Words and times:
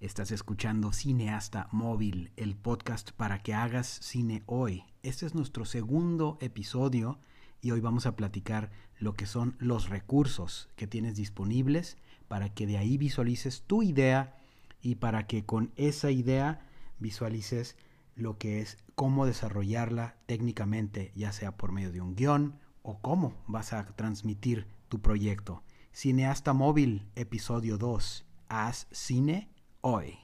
Estás 0.00 0.30
escuchando 0.30 0.92
Cineasta 0.92 1.66
Móvil, 1.72 2.30
el 2.36 2.54
podcast 2.54 3.10
para 3.10 3.42
que 3.42 3.52
hagas 3.52 3.88
cine 3.88 4.44
hoy. 4.46 4.84
Este 5.02 5.26
es 5.26 5.34
nuestro 5.34 5.64
segundo 5.64 6.38
episodio 6.40 7.18
y 7.60 7.72
hoy 7.72 7.80
vamos 7.80 8.06
a 8.06 8.14
platicar 8.14 8.70
lo 9.00 9.14
que 9.14 9.26
son 9.26 9.56
los 9.58 9.88
recursos 9.88 10.68
que 10.76 10.86
tienes 10.86 11.16
disponibles 11.16 11.96
para 12.28 12.48
que 12.54 12.64
de 12.68 12.78
ahí 12.78 12.96
visualices 12.96 13.64
tu 13.66 13.82
idea 13.82 14.38
y 14.82 14.94
para 14.94 15.26
que 15.26 15.44
con 15.44 15.72
esa 15.74 16.12
idea 16.12 16.64
visualices 17.00 17.76
lo 18.14 18.38
que 18.38 18.60
es 18.60 18.78
cómo 18.94 19.26
desarrollarla 19.26 20.14
técnicamente, 20.26 21.10
ya 21.16 21.32
sea 21.32 21.56
por 21.56 21.72
medio 21.72 21.90
de 21.90 22.02
un 22.02 22.14
guion 22.14 22.60
o 22.84 23.00
cómo 23.00 23.34
vas 23.48 23.72
a 23.72 23.84
transmitir 23.84 24.68
tu 24.88 25.00
proyecto. 25.00 25.64
Cineasta 25.90 26.52
Móvil, 26.52 27.08
episodio 27.16 27.78
2. 27.78 28.24
Haz 28.48 28.86
cine 28.92 29.57
hoy. 29.80 30.18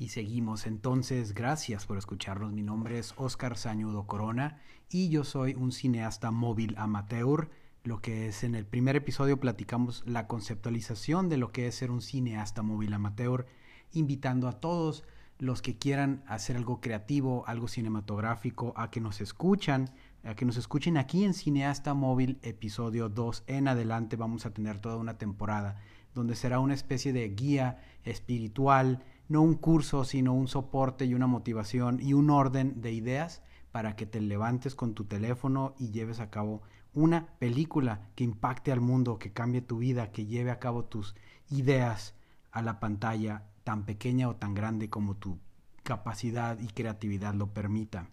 Y 0.00 0.10
seguimos 0.10 0.66
entonces, 0.66 1.34
gracias 1.34 1.84
por 1.84 1.98
escucharnos. 1.98 2.52
Mi 2.52 2.62
nombre 2.62 2.98
es 2.98 3.12
Oscar 3.16 3.58
Sañudo 3.58 4.06
Corona 4.06 4.62
y 4.88 5.10
yo 5.10 5.24
soy 5.24 5.54
un 5.54 5.72
cineasta 5.72 6.30
móvil 6.30 6.74
amateur 6.78 7.50
lo 7.84 8.00
que 8.00 8.28
es 8.28 8.44
en 8.44 8.54
el 8.54 8.66
primer 8.66 8.96
episodio 8.96 9.40
platicamos 9.40 10.02
la 10.06 10.26
conceptualización 10.26 11.28
de 11.28 11.36
lo 11.36 11.52
que 11.52 11.66
es 11.68 11.76
ser 11.76 11.90
un 11.90 12.02
cineasta 12.02 12.62
móvil 12.62 12.92
amateur, 12.92 13.46
invitando 13.92 14.48
a 14.48 14.60
todos 14.60 15.04
los 15.38 15.62
que 15.62 15.78
quieran 15.78 16.22
hacer 16.26 16.56
algo 16.56 16.80
creativo, 16.80 17.44
algo 17.46 17.68
cinematográfico, 17.68 18.72
a 18.76 18.90
que 18.90 19.00
nos 19.00 19.20
escuchan, 19.20 19.90
a 20.24 20.34
que 20.34 20.44
nos 20.44 20.56
escuchen 20.56 20.96
aquí 20.96 21.24
en 21.24 21.32
Cineasta 21.32 21.94
Móvil 21.94 22.38
episodio 22.42 23.08
2 23.08 23.44
en 23.46 23.68
adelante. 23.68 24.16
Vamos 24.16 24.46
a 24.46 24.50
tener 24.52 24.80
toda 24.80 24.96
una 24.96 25.16
temporada 25.16 25.76
donde 26.14 26.34
será 26.34 26.58
una 26.58 26.74
especie 26.74 27.12
de 27.12 27.28
guía 27.28 27.80
espiritual, 28.04 29.04
no 29.28 29.42
un 29.42 29.54
curso, 29.54 30.04
sino 30.04 30.34
un 30.34 30.48
soporte 30.48 31.04
y 31.04 31.14
una 31.14 31.28
motivación 31.28 32.00
y 32.02 32.14
un 32.14 32.30
orden 32.30 32.80
de 32.80 32.92
ideas 32.92 33.42
para 33.70 33.94
que 33.94 34.06
te 34.06 34.20
levantes 34.20 34.74
con 34.74 34.94
tu 34.94 35.04
teléfono 35.04 35.74
y 35.78 35.90
lleves 35.90 36.18
a 36.18 36.30
cabo 36.30 36.62
una 36.98 37.28
película 37.38 38.08
que 38.16 38.24
impacte 38.24 38.72
al 38.72 38.80
mundo, 38.80 39.18
que 39.18 39.32
cambie 39.32 39.62
tu 39.62 39.78
vida, 39.78 40.10
que 40.10 40.26
lleve 40.26 40.50
a 40.50 40.58
cabo 40.58 40.84
tus 40.84 41.14
ideas 41.48 42.14
a 42.50 42.60
la 42.60 42.80
pantalla, 42.80 43.44
tan 43.62 43.84
pequeña 43.84 44.28
o 44.28 44.34
tan 44.34 44.52
grande 44.52 44.90
como 44.90 45.16
tu 45.16 45.38
capacidad 45.84 46.58
y 46.58 46.66
creatividad 46.66 47.34
lo 47.34 47.54
permita. 47.54 48.10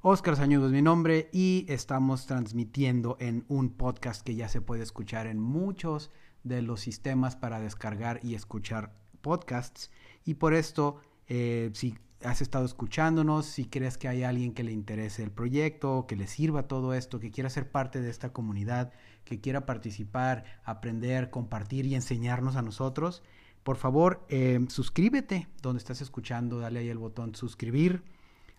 Oscar 0.00 0.36
Sañudo 0.36 0.66
es 0.66 0.72
mi 0.72 0.80
nombre 0.80 1.28
y 1.30 1.66
estamos 1.68 2.26
transmitiendo 2.26 3.18
en 3.20 3.44
un 3.48 3.68
podcast 3.70 4.24
que 4.24 4.34
ya 4.34 4.48
se 4.48 4.62
puede 4.62 4.82
escuchar 4.82 5.26
en 5.26 5.38
muchos 5.38 6.10
de 6.42 6.62
los 6.62 6.80
sistemas 6.80 7.36
para 7.36 7.60
descargar 7.60 8.20
y 8.22 8.34
escuchar 8.34 8.94
podcasts. 9.20 9.90
Y 10.24 10.34
por 10.34 10.54
esto, 10.54 11.00
eh, 11.28 11.70
si 11.74 11.98
has 12.24 12.40
estado 12.40 12.64
escuchándonos, 12.64 13.46
si 13.46 13.66
crees 13.66 13.98
que 13.98 14.08
hay 14.08 14.22
alguien 14.22 14.52
que 14.52 14.64
le 14.64 14.72
interese 14.72 15.22
el 15.22 15.30
proyecto, 15.30 16.06
que 16.06 16.16
le 16.16 16.26
sirva 16.26 16.68
todo 16.68 16.94
esto, 16.94 17.20
que 17.20 17.30
quiera 17.30 17.50
ser 17.50 17.70
parte 17.70 18.00
de 18.00 18.10
esta 18.10 18.32
comunidad, 18.32 18.92
que 19.24 19.40
quiera 19.40 19.66
participar, 19.66 20.44
aprender, 20.64 21.30
compartir 21.30 21.86
y 21.86 21.94
enseñarnos 21.94 22.56
a 22.56 22.62
nosotros, 22.62 23.22
por 23.66 23.78
favor, 23.78 24.24
eh, 24.28 24.64
suscríbete 24.68 25.48
donde 25.60 25.78
estás 25.78 26.00
escuchando, 26.00 26.60
dale 26.60 26.78
ahí 26.78 26.88
el 26.88 26.98
botón 26.98 27.34
suscribir. 27.34 28.04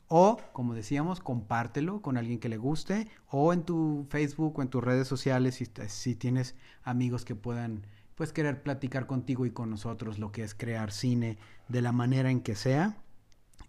O, 0.10 0.38
como 0.52 0.74
decíamos, 0.74 1.22
compártelo 1.22 2.02
con 2.02 2.18
alguien 2.18 2.40
que 2.40 2.50
le 2.50 2.58
guste. 2.58 3.08
O 3.30 3.54
en 3.54 3.64
tu 3.64 4.06
Facebook 4.10 4.60
o 4.60 4.62
en 4.62 4.68
tus 4.68 4.84
redes 4.84 5.08
sociales, 5.08 5.56
si, 5.56 5.66
si 5.88 6.16
tienes 6.16 6.56
amigos 6.84 7.24
que 7.24 7.36
puedan 7.36 7.88
pues 8.16 8.34
querer 8.34 8.62
platicar 8.62 9.08
contigo 9.08 9.46
y 9.46 9.52
con 9.52 9.70
nosotros 9.70 10.20
lo 10.20 10.34
que 10.34 10.44
es 10.44 10.54
crear 10.54 10.92
cine 10.92 11.38
de 11.70 11.82
la 11.82 11.94
manera 11.94 12.30
en 12.30 12.42
que 12.42 12.56
sea. 12.56 12.98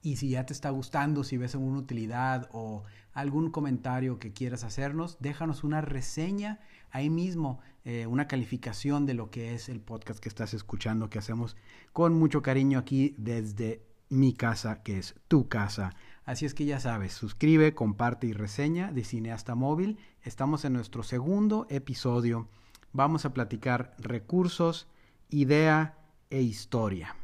Y 0.03 0.17
si 0.17 0.31
ya 0.31 0.47
te 0.47 0.53
está 0.53 0.71
gustando, 0.71 1.25
si 1.25 1.37
ves 1.37 1.55
alguna 1.55 1.79
utilidad 1.79 2.49
o 2.53 2.85
algún 3.13 3.51
comentario 3.51 4.19
que 4.19 4.33
quieras 4.33 4.63
hacernos, 4.63 5.19
déjanos 5.21 5.65
una 5.65 5.81
reseña 5.81 6.61
ahí 6.91 7.11
mismo, 7.11 7.61
eh, 7.85 8.07
una 8.07 8.29
calificación 8.29 9.07
de 9.07 9.15
lo 9.15 9.31
que 9.31 9.55
es 9.55 9.69
el 9.69 9.81
podcast 9.81 10.21
que 10.21 10.29
estás 10.29 10.55
escuchando, 10.55 11.11
que 11.11 11.19
hacemos 11.19 11.57
con 11.93 12.15
mucho 12.15 12.43
cariño 12.43 12.79
aquí 12.79 13.15
desde 13.19 13.83
mi 14.09 14.33
casa, 14.35 14.83
que 14.83 14.99
es 14.99 15.17
tu 15.27 15.49
casa. 15.49 15.95
Así 16.25 16.47
es 16.47 16.55
que 16.55 16.65
ya 16.65 16.79
sabes, 16.79 17.13
suscribe, 17.13 17.75
comparte 17.75 18.27
y 18.27 18.33
reseña 18.33 18.93
de 18.93 19.05
Cineasta 19.05 19.55
Móvil. 19.55 19.99
Estamos 20.23 20.65
en 20.65 20.75
nuestro 20.75 21.03
segundo 21.03 21.67
episodio. 21.71 22.49
Vamos 22.93 23.25
a 23.25 23.35
platicar 23.35 23.95
recursos, 23.99 24.89
idea 25.31 25.99
e 26.31 26.43
historia. 26.43 27.17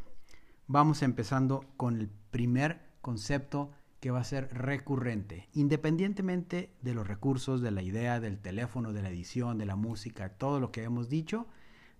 Vamos 0.67 1.03
empezando 1.03 1.67
con 1.77 2.01
el 2.01 2.11
primer 2.34 2.81
concepto 3.00 3.71
que 4.00 4.11
va 4.11 4.19
a 4.19 4.25
ser 4.25 4.53
recurrente, 4.53 5.49
independientemente 5.53 6.75
de 6.83 6.93
los 6.93 7.06
recursos, 7.06 7.61
de 7.61 7.71
la 7.71 7.81
idea, 7.81 8.19
del 8.19 8.41
teléfono, 8.41 8.93
de 8.93 9.03
la 9.03 9.11
edición, 9.11 9.56
de 9.56 9.67
la 9.67 9.77
música, 9.77 10.31
todo 10.31 10.59
lo 10.59 10.73
que 10.73 10.83
hemos 10.83 11.09
dicho, 11.09 11.47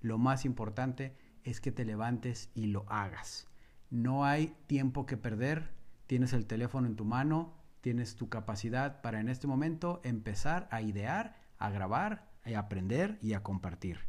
lo 0.01 0.19
más 0.19 0.45
importante 0.45 1.15
es 1.45 1.61
que 1.61 1.71
te 1.71 1.85
levantes 1.85 2.51
y 2.53 2.67
lo 2.67 2.85
hagas. 2.89 3.47
No 3.91 4.25
hay 4.25 4.57
tiempo 4.67 5.07
que 5.07 5.17
perder, 5.17 5.71
tienes 6.09 6.33
el 6.33 6.47
teléfono 6.47 6.89
en 6.89 6.97
tu 6.97 7.05
mano, 7.05 7.55
tienes 7.81 8.17
tu 8.17 8.29
capacidad 8.29 9.03
para 9.03 9.21
en 9.21 9.29
este 9.29 9.47
momento 9.47 10.01
empezar 10.03 10.67
a 10.73 10.83
idear, 10.83 11.37
a 11.59 11.71
grabar, 11.71 12.29
a 12.45 12.59
aprender 12.59 13.19
y 13.23 13.35
a 13.35 13.45
compartir. 13.45 14.01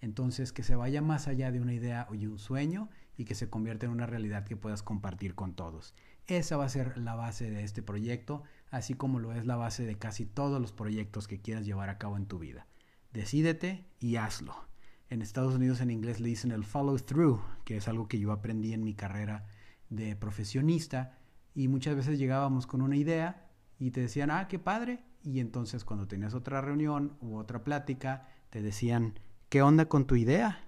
Entonces, 0.00 0.50
que 0.50 0.62
se 0.62 0.76
vaya 0.76 1.02
más 1.02 1.28
allá 1.28 1.52
de 1.52 1.60
una 1.60 1.74
idea 1.74 2.08
y 2.10 2.24
un 2.24 2.38
sueño 2.38 2.88
y 3.16 3.24
que 3.24 3.34
se 3.34 3.48
convierta 3.48 3.86
en 3.86 3.92
una 3.92 4.06
realidad 4.06 4.44
que 4.44 4.56
puedas 4.56 4.82
compartir 4.82 5.34
con 5.34 5.54
todos. 5.54 5.94
Esa 6.26 6.56
va 6.56 6.64
a 6.64 6.70
ser 6.70 6.96
la 6.98 7.14
base 7.14 7.50
de 7.50 7.62
este 7.64 7.82
proyecto, 7.82 8.42
así 8.70 8.94
como 8.94 9.18
lo 9.18 9.32
es 9.32 9.46
la 9.46 9.56
base 9.56 9.84
de 9.84 9.96
casi 9.96 10.26
todos 10.26 10.60
los 10.60 10.72
proyectos 10.72 11.28
que 11.28 11.40
quieras 11.40 11.66
llevar 11.66 11.90
a 11.90 11.98
cabo 11.98 12.16
en 12.16 12.26
tu 12.26 12.38
vida. 12.38 12.66
Decídete 13.12 13.86
y 14.00 14.16
hazlo. 14.16 14.54
En 15.10 15.22
Estados 15.22 15.54
Unidos 15.54 15.80
en 15.80 15.90
inglés 15.90 16.18
le 16.20 16.28
dicen 16.28 16.50
el 16.50 16.64
follow 16.64 16.96
through, 16.98 17.40
que 17.64 17.76
es 17.76 17.88
algo 17.88 18.08
que 18.08 18.18
yo 18.18 18.32
aprendí 18.32 18.72
en 18.72 18.82
mi 18.82 18.94
carrera 18.94 19.46
de 19.90 20.16
profesionista 20.16 21.18
y 21.54 21.68
muchas 21.68 21.94
veces 21.94 22.18
llegábamos 22.18 22.66
con 22.66 22.82
una 22.82 22.96
idea 22.96 23.46
y 23.78 23.90
te 23.90 24.00
decían, 24.00 24.30
ah, 24.30 24.48
qué 24.48 24.58
padre, 24.58 25.04
y 25.22 25.40
entonces 25.40 25.84
cuando 25.84 26.08
tenías 26.08 26.34
otra 26.34 26.60
reunión 26.60 27.16
u 27.20 27.36
otra 27.36 27.64
plática, 27.64 28.28
te 28.50 28.62
decían, 28.62 29.18
¿qué 29.48 29.62
onda 29.62 29.86
con 29.86 30.06
tu 30.06 30.16
idea? 30.16 30.64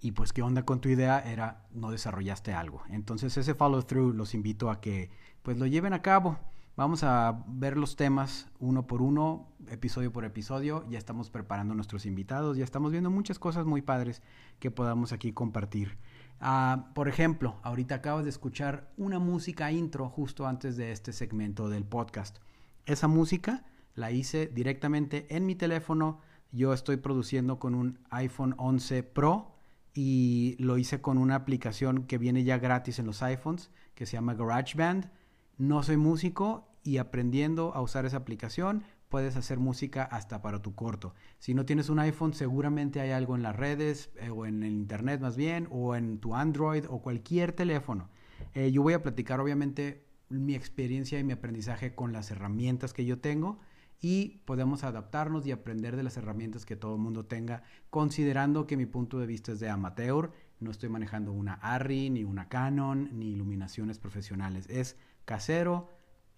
Y 0.00 0.12
pues, 0.12 0.32
¿qué 0.32 0.42
onda 0.42 0.64
con 0.64 0.80
tu 0.80 0.88
idea? 0.88 1.20
Era, 1.20 1.66
no 1.72 1.90
desarrollaste 1.90 2.52
algo. 2.52 2.82
Entonces, 2.88 3.36
ese 3.36 3.54
follow 3.54 3.82
through 3.82 4.14
los 4.14 4.34
invito 4.34 4.70
a 4.70 4.80
que, 4.80 5.10
pues, 5.42 5.58
lo 5.58 5.66
lleven 5.66 5.92
a 5.92 6.02
cabo. 6.02 6.38
Vamos 6.76 7.04
a 7.04 7.44
ver 7.46 7.76
los 7.76 7.96
temas 7.96 8.48
uno 8.58 8.86
por 8.86 9.02
uno, 9.02 9.48
episodio 9.68 10.10
por 10.12 10.24
episodio. 10.24 10.86
Ya 10.88 10.96
estamos 10.96 11.28
preparando 11.28 11.74
nuestros 11.74 12.06
invitados, 12.06 12.56
ya 12.56 12.64
estamos 12.64 12.92
viendo 12.92 13.10
muchas 13.10 13.38
cosas 13.38 13.66
muy 13.66 13.82
padres 13.82 14.22
que 14.58 14.70
podamos 14.70 15.12
aquí 15.12 15.32
compartir. 15.32 15.98
Uh, 16.40 16.94
por 16.94 17.06
ejemplo, 17.06 17.58
ahorita 17.62 17.96
acabas 17.96 18.24
de 18.24 18.30
escuchar 18.30 18.90
una 18.96 19.18
música 19.18 19.70
intro 19.70 20.08
justo 20.08 20.46
antes 20.46 20.78
de 20.78 20.92
este 20.92 21.12
segmento 21.12 21.68
del 21.68 21.84
podcast. 21.84 22.38
Esa 22.86 23.08
música 23.08 23.66
la 23.94 24.10
hice 24.10 24.46
directamente 24.46 25.26
en 25.36 25.44
mi 25.44 25.54
teléfono 25.54 26.20
yo 26.52 26.72
estoy 26.72 26.96
produciendo 26.96 27.58
con 27.60 27.74
un 27.74 28.00
iPhone 28.10 28.54
11 28.58 29.04
Pro 29.04 29.49
y 29.94 30.56
lo 30.58 30.78
hice 30.78 31.00
con 31.00 31.18
una 31.18 31.34
aplicación 31.34 32.04
que 32.04 32.18
viene 32.18 32.44
ya 32.44 32.58
gratis 32.58 32.98
en 32.98 33.06
los 33.06 33.22
iPhones 33.22 33.70
que 33.94 34.06
se 34.06 34.12
llama 34.12 34.34
GarageBand. 34.34 35.10
No 35.58 35.82
soy 35.82 35.96
músico 35.96 36.68
y 36.82 36.98
aprendiendo 36.98 37.74
a 37.74 37.82
usar 37.82 38.06
esa 38.06 38.18
aplicación 38.18 38.84
puedes 39.08 39.36
hacer 39.36 39.58
música 39.58 40.04
hasta 40.04 40.40
para 40.40 40.62
tu 40.62 40.74
corto. 40.74 41.14
Si 41.38 41.52
no 41.52 41.66
tienes 41.66 41.90
un 41.90 41.98
iPhone, 41.98 42.32
seguramente 42.32 43.00
hay 43.00 43.10
algo 43.10 43.34
en 43.34 43.42
las 43.42 43.56
redes 43.56 44.10
eh, 44.16 44.30
o 44.30 44.46
en 44.46 44.62
el 44.62 44.72
internet 44.72 45.20
más 45.20 45.36
bien 45.36 45.66
o 45.70 45.96
en 45.96 46.18
tu 46.18 46.34
Android 46.34 46.84
o 46.88 47.02
cualquier 47.02 47.52
teléfono. 47.52 48.08
Eh, 48.54 48.70
yo 48.70 48.82
voy 48.82 48.94
a 48.94 49.02
platicar 49.02 49.40
obviamente 49.40 50.06
mi 50.28 50.54
experiencia 50.54 51.18
y 51.18 51.24
mi 51.24 51.32
aprendizaje 51.32 51.94
con 51.94 52.12
las 52.12 52.30
herramientas 52.30 52.92
que 52.94 53.04
yo 53.04 53.18
tengo 53.18 53.58
y 54.00 54.42
podemos 54.46 54.82
adaptarnos 54.82 55.46
y 55.46 55.52
aprender 55.52 55.96
de 55.96 56.02
las 56.02 56.16
herramientas 56.16 56.64
que 56.64 56.76
todo 56.76 56.94
el 56.94 57.00
mundo 57.00 57.26
tenga, 57.26 57.62
considerando 57.90 58.66
que 58.66 58.76
mi 58.76 58.86
punto 58.86 59.18
de 59.18 59.26
vista 59.26 59.52
es 59.52 59.60
de 59.60 59.68
amateur, 59.68 60.32
no 60.58 60.70
estoy 60.70 60.88
manejando 60.88 61.32
una 61.32 61.54
ARRI, 61.54 62.10
ni 62.10 62.24
una 62.24 62.48
Canon, 62.48 63.10
ni 63.12 63.32
iluminaciones 63.32 63.98
profesionales, 63.98 64.66
es 64.68 64.96
casero, 65.24 65.88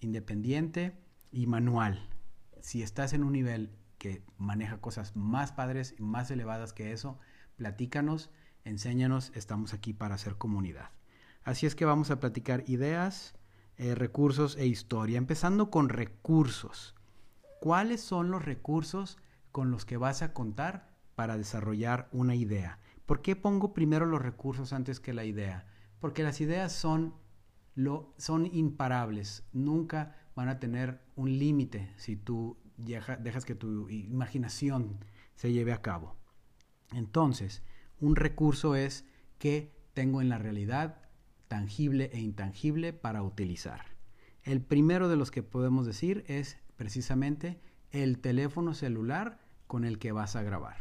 independiente 0.01 0.97
y 1.31 1.47
manual. 1.47 2.09
Si 2.61 2.83
estás 2.83 3.13
en 3.13 3.25
un 3.25 3.33
nivel 3.33 3.71
que 3.99 4.25
maneja 4.37 4.81
cosas 4.81 5.15
más 5.15 5.53
padres 5.53 5.95
y 5.99 6.03
más 6.03 6.31
elevadas 6.31 6.73
que 6.73 6.93
eso, 6.93 7.19
platícanos, 7.57 8.31
enséñanos, 8.65 9.31
estamos 9.35 9.73
aquí 9.75 9.93
para 9.93 10.17
hacer 10.17 10.37
comunidad. 10.37 10.91
Así 11.45 11.67
es 11.67 11.75
que 11.75 11.85
vamos 11.85 12.11
a 12.11 12.21
platicar 12.21 12.65
ideas, 12.69 13.35
eh, 13.77 13.95
recursos 13.95 14.57
e 14.57 14.67
historia, 14.67 15.19
empezando 15.19 15.71
con 15.71 15.89
recursos. 15.89 16.95
¿Cuáles 17.63 18.01
son 18.01 18.33
los 18.33 18.45
recursos 18.45 19.19
con 19.53 19.71
los 19.71 19.85
que 19.85 19.97
vas 19.97 20.23
a 20.23 20.33
contar 20.33 20.91
para 21.15 21.37
desarrollar 21.37 22.09
una 22.11 22.35
idea? 22.35 22.81
¿Por 23.07 23.23
qué 23.23 23.37
pongo 23.37 23.73
primero 23.73 24.05
los 24.05 24.21
recursos 24.21 24.73
antes 24.73 24.99
que 24.99 25.13
la 25.13 25.25
idea? 25.25 25.65
Porque 26.01 26.25
las 26.25 26.41
ideas 26.41 26.73
son, 26.73 27.15
son 28.17 28.47
imparables, 28.47 29.45
nunca 29.53 30.17
van 30.35 30.49
a 30.49 30.59
tener 30.59 31.03
un 31.15 31.39
límite 31.39 31.93
si 31.99 32.17
tú 32.17 32.57
dejas 32.77 33.45
que 33.45 33.55
tu 33.55 33.89
imaginación 33.89 34.99
se 35.37 35.53
lleve 35.53 35.73
a 35.73 35.83
cabo. 35.83 36.17
Entonces, 36.91 37.63
un 38.01 38.17
recurso 38.17 38.75
es 38.75 39.05
que 39.39 39.73
tengo 39.95 40.21
en 40.21 40.31
la 40.31 40.39
realidad 40.39 41.01
tangible 41.47 42.11
e 42.13 42.19
intangible 42.19 42.93
para 42.93 43.23
utilizar. 43.23 43.85
El 44.43 44.63
primero 44.63 45.09
de 45.09 45.15
los 45.15 45.31
que 45.31 45.45
podemos 45.45 45.87
decir 45.87 46.25
es 46.27 46.59
precisamente 46.83 47.61
el 47.93 48.19
teléfono 48.19 48.75
celular 48.75 49.39
con 49.69 49.85
el 49.85 50.01
que 50.01 50.11
vas 50.11 50.35
a 50.35 50.43
grabar. 50.43 50.79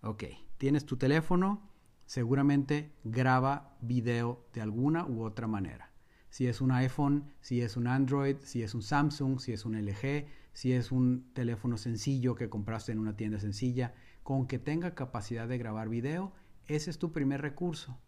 Ok, 0.00 0.24
tienes 0.58 0.86
tu 0.86 0.96
teléfono, 0.96 1.70
seguramente 2.04 2.90
graba 3.04 3.76
video 3.80 4.44
de 4.52 4.60
alguna 4.60 5.06
u 5.06 5.22
otra 5.22 5.46
manera. 5.46 5.92
Si 6.30 6.48
es 6.48 6.60
un 6.60 6.72
iPhone, 6.72 7.32
si 7.42 7.60
es 7.60 7.76
un 7.76 7.86
Android, 7.86 8.38
si 8.42 8.64
es 8.64 8.74
un 8.74 8.82
Samsung, 8.82 9.38
si 9.38 9.52
es 9.52 9.64
un 9.64 9.76
LG, 9.76 10.26
si 10.52 10.72
es 10.72 10.90
un 10.90 11.32
teléfono 11.32 11.76
sencillo 11.76 12.34
que 12.34 12.50
compraste 12.50 12.90
en 12.90 12.98
una 12.98 13.14
tienda 13.14 13.38
sencilla, 13.38 13.94
con 14.24 14.48
que 14.48 14.58
tenga 14.58 14.96
capacidad 14.96 15.46
de 15.46 15.58
grabar 15.58 15.88
video, 15.88 16.32
ese 16.66 16.90
es 16.90 16.98
tu 16.98 17.12
primer 17.12 17.40
recurso. 17.40 18.00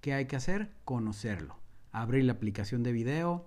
¿Qué 0.00 0.14
hay 0.14 0.26
que 0.26 0.34
hacer? 0.34 0.72
Conocerlo. 0.84 1.60
Abrir 1.92 2.24
la 2.24 2.32
aplicación 2.32 2.82
de 2.82 2.90
video, 2.90 3.46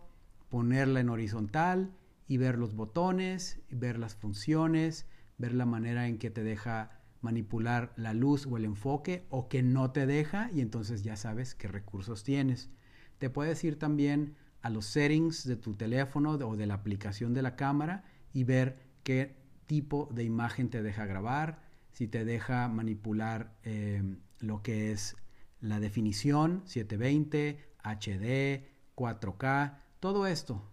ponerla 0.49 1.01
en 1.01 1.09
horizontal 1.09 1.91
y 2.29 2.37
ver 2.37 2.57
los 2.57 2.75
botones, 2.75 3.59
ver 3.71 3.97
las 3.97 4.15
funciones, 4.15 5.07
ver 5.37 5.53
la 5.53 5.65
manera 5.65 6.07
en 6.07 6.19
que 6.19 6.29
te 6.29 6.43
deja 6.43 7.01
manipular 7.21 7.91
la 7.97 8.13
luz 8.13 8.45
o 8.45 8.55
el 8.55 8.65
enfoque 8.65 9.25
o 9.29 9.49
que 9.49 9.63
no 9.63 9.91
te 9.91 10.05
deja 10.05 10.49
y 10.53 10.61
entonces 10.61 11.01
ya 11.01 11.17
sabes 11.17 11.55
qué 11.55 11.67
recursos 11.67 12.23
tienes. 12.23 12.69
Te 13.17 13.31
puedes 13.31 13.61
ir 13.63 13.79
también 13.79 14.35
a 14.61 14.69
los 14.69 14.85
settings 14.85 15.45
de 15.45 15.57
tu 15.57 15.73
teléfono 15.73 16.33
o 16.33 16.55
de 16.55 16.67
la 16.67 16.75
aplicación 16.75 17.33
de 17.33 17.41
la 17.41 17.55
cámara 17.55 18.03
y 18.31 18.43
ver 18.43 18.77
qué 19.03 19.35
tipo 19.65 20.07
de 20.13 20.23
imagen 20.23 20.69
te 20.69 20.83
deja 20.83 21.07
grabar, 21.07 21.63
si 21.91 22.07
te 22.07 22.25
deja 22.25 22.67
manipular 22.67 23.57
eh, 23.63 24.03
lo 24.37 24.61
que 24.61 24.91
es 24.91 25.17
la 25.61 25.79
definición 25.79 26.61
720, 26.65 27.73
HD, 27.83 28.67
4K, 28.95 29.79
todo 29.99 30.27
esto. 30.27 30.63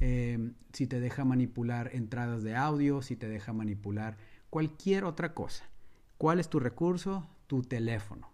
Eh, 0.00 0.52
si 0.72 0.86
te 0.86 1.00
deja 1.00 1.24
manipular 1.24 1.90
entradas 1.94 2.42
de 2.42 2.54
audio, 2.54 3.02
si 3.02 3.16
te 3.16 3.28
deja 3.28 3.52
manipular 3.52 4.18
cualquier 4.50 5.04
otra 5.04 5.34
cosa. 5.34 5.64
¿Cuál 6.18 6.40
es 6.40 6.48
tu 6.48 6.60
recurso? 6.60 7.28
Tu 7.46 7.62
teléfono. 7.62 8.30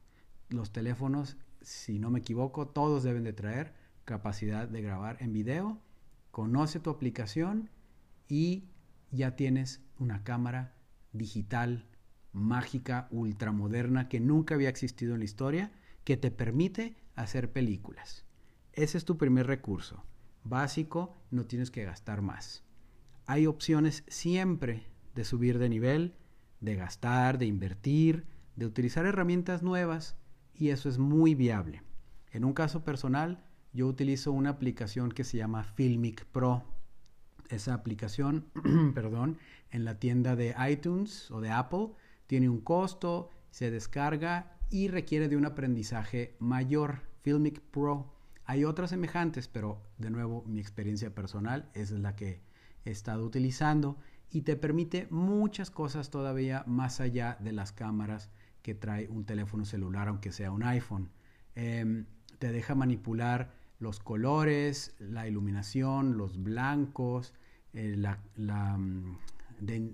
Los 0.49 0.73
teléfonos, 0.73 1.37
si 1.61 1.99
no 1.99 2.11
me 2.11 2.21
equivoco, 2.21 2.69
todos 2.69 3.03
deben 3.03 3.25
de 3.25 3.33
traer 3.33 3.75
capacidad 4.05 4.69
de 4.69 4.83
grabar 4.83 5.17
en 5.21 5.33
video. 5.33 5.81
Conoce 6.31 6.81
tu 6.81 6.91
aplicación 6.91 7.71
y 8.29 8.65
ya 9.11 9.37
tienes 9.37 9.81
una 9.99 10.25
cámara 10.25 10.75
digital 11.13 11.87
mágica, 12.33 13.09
ultramoderna, 13.11 14.09
que 14.09 14.21
nunca 14.21 14.55
había 14.55 14.71
existido 14.71 15.15
en 15.15 15.21
la 15.21 15.27
historia, 15.27 15.73
que 16.05 16.17
te 16.17 16.31
permite 16.31 16.97
hacer 17.15 17.53
películas. 17.53 18.25
Ese 18.73 18.97
es 18.97 19.05
tu 19.05 19.19
primer 19.19 19.47
recurso. 19.47 20.05
Básico, 20.45 21.15
no 21.31 21.47
tienes 21.47 21.71
que 21.71 21.85
gastar 21.85 22.23
más. 22.23 22.65
Hay 23.27 23.47
opciones 23.47 24.05
siempre 24.09 24.87
de 25.15 25.25
subir 25.25 25.59
de 25.59 25.69
nivel, 25.69 26.15
de 26.61 26.77
gastar, 26.77 27.39
de 27.39 27.47
invertir, 27.47 28.27
de 28.57 28.67
utilizar 28.67 29.07
herramientas 29.07 29.63
nuevas 29.63 30.17
y 30.55 30.71
eso 30.71 30.89
es 30.89 30.99
muy 30.99 31.35
viable. 31.35 31.83
En 32.33 32.45
un 32.45 32.53
caso 32.53 32.85
personal, 32.85 33.45
yo 33.73 33.87
utilizo 33.87 34.33
una 34.33 34.51
aplicación 34.51 35.11
que 35.11 35.25
se 35.25 35.39
llama 35.39 35.65
Filmic 35.65 36.25
Pro 36.27 36.65
esa 37.53 37.75
aplicación, 37.75 38.47
perdón, 38.95 39.39
en 39.71 39.85
la 39.85 39.99
tienda 39.99 40.37
de 40.37 40.55
iTunes 40.71 41.31
o 41.31 41.41
de 41.41 41.51
Apple. 41.51 41.91
Tiene 42.27 42.49
un 42.49 42.61
costo, 42.61 43.31
se 43.51 43.71
descarga 43.71 44.57
y 44.71 44.89
requiere 44.89 45.29
de 45.29 45.37
un 45.37 45.47
aprendizaje 45.47 46.35
mayor. 46.39 47.01
Filmic 47.23 47.61
Pro. 47.61 48.13
Hay 48.45 48.65
otras 48.65 48.91
semejantes, 48.91 49.49
pero 49.49 49.83
de 49.99 50.11
nuevo 50.11 50.45
mi 50.47 50.61
experiencia 50.61 51.15
personal 51.15 51.71
es 51.75 51.91
la 51.91 52.17
que 52.17 52.43
he 52.85 52.91
estado 52.91 53.25
utilizando 53.25 53.99
y 54.31 54.43
te 54.43 54.57
permite 54.57 55.07
muchas 55.11 55.71
cosas 55.71 56.11
todavía 56.11 56.65
más 56.67 57.01
allá 57.01 57.37
de 57.41 57.53
las 57.53 57.73
cámaras 57.73 58.31
que 58.63 58.75
trae 58.75 59.09
un 59.09 59.25
teléfono 59.25 59.65
celular, 59.65 60.09
aunque 60.09 60.33
sea 60.33 60.51
un 60.51 60.63
iPhone. 60.63 61.11
Em, 61.55 62.07
te 62.39 62.51
deja 62.51 62.75
manipular 62.75 63.53
los 63.79 63.99
colores, 63.99 64.95
la 64.99 65.29
iluminación, 65.29 66.17
los 66.17 66.43
blancos, 66.43 67.35
eh, 67.73 67.97
la, 67.97 68.19
mm, 68.37 69.19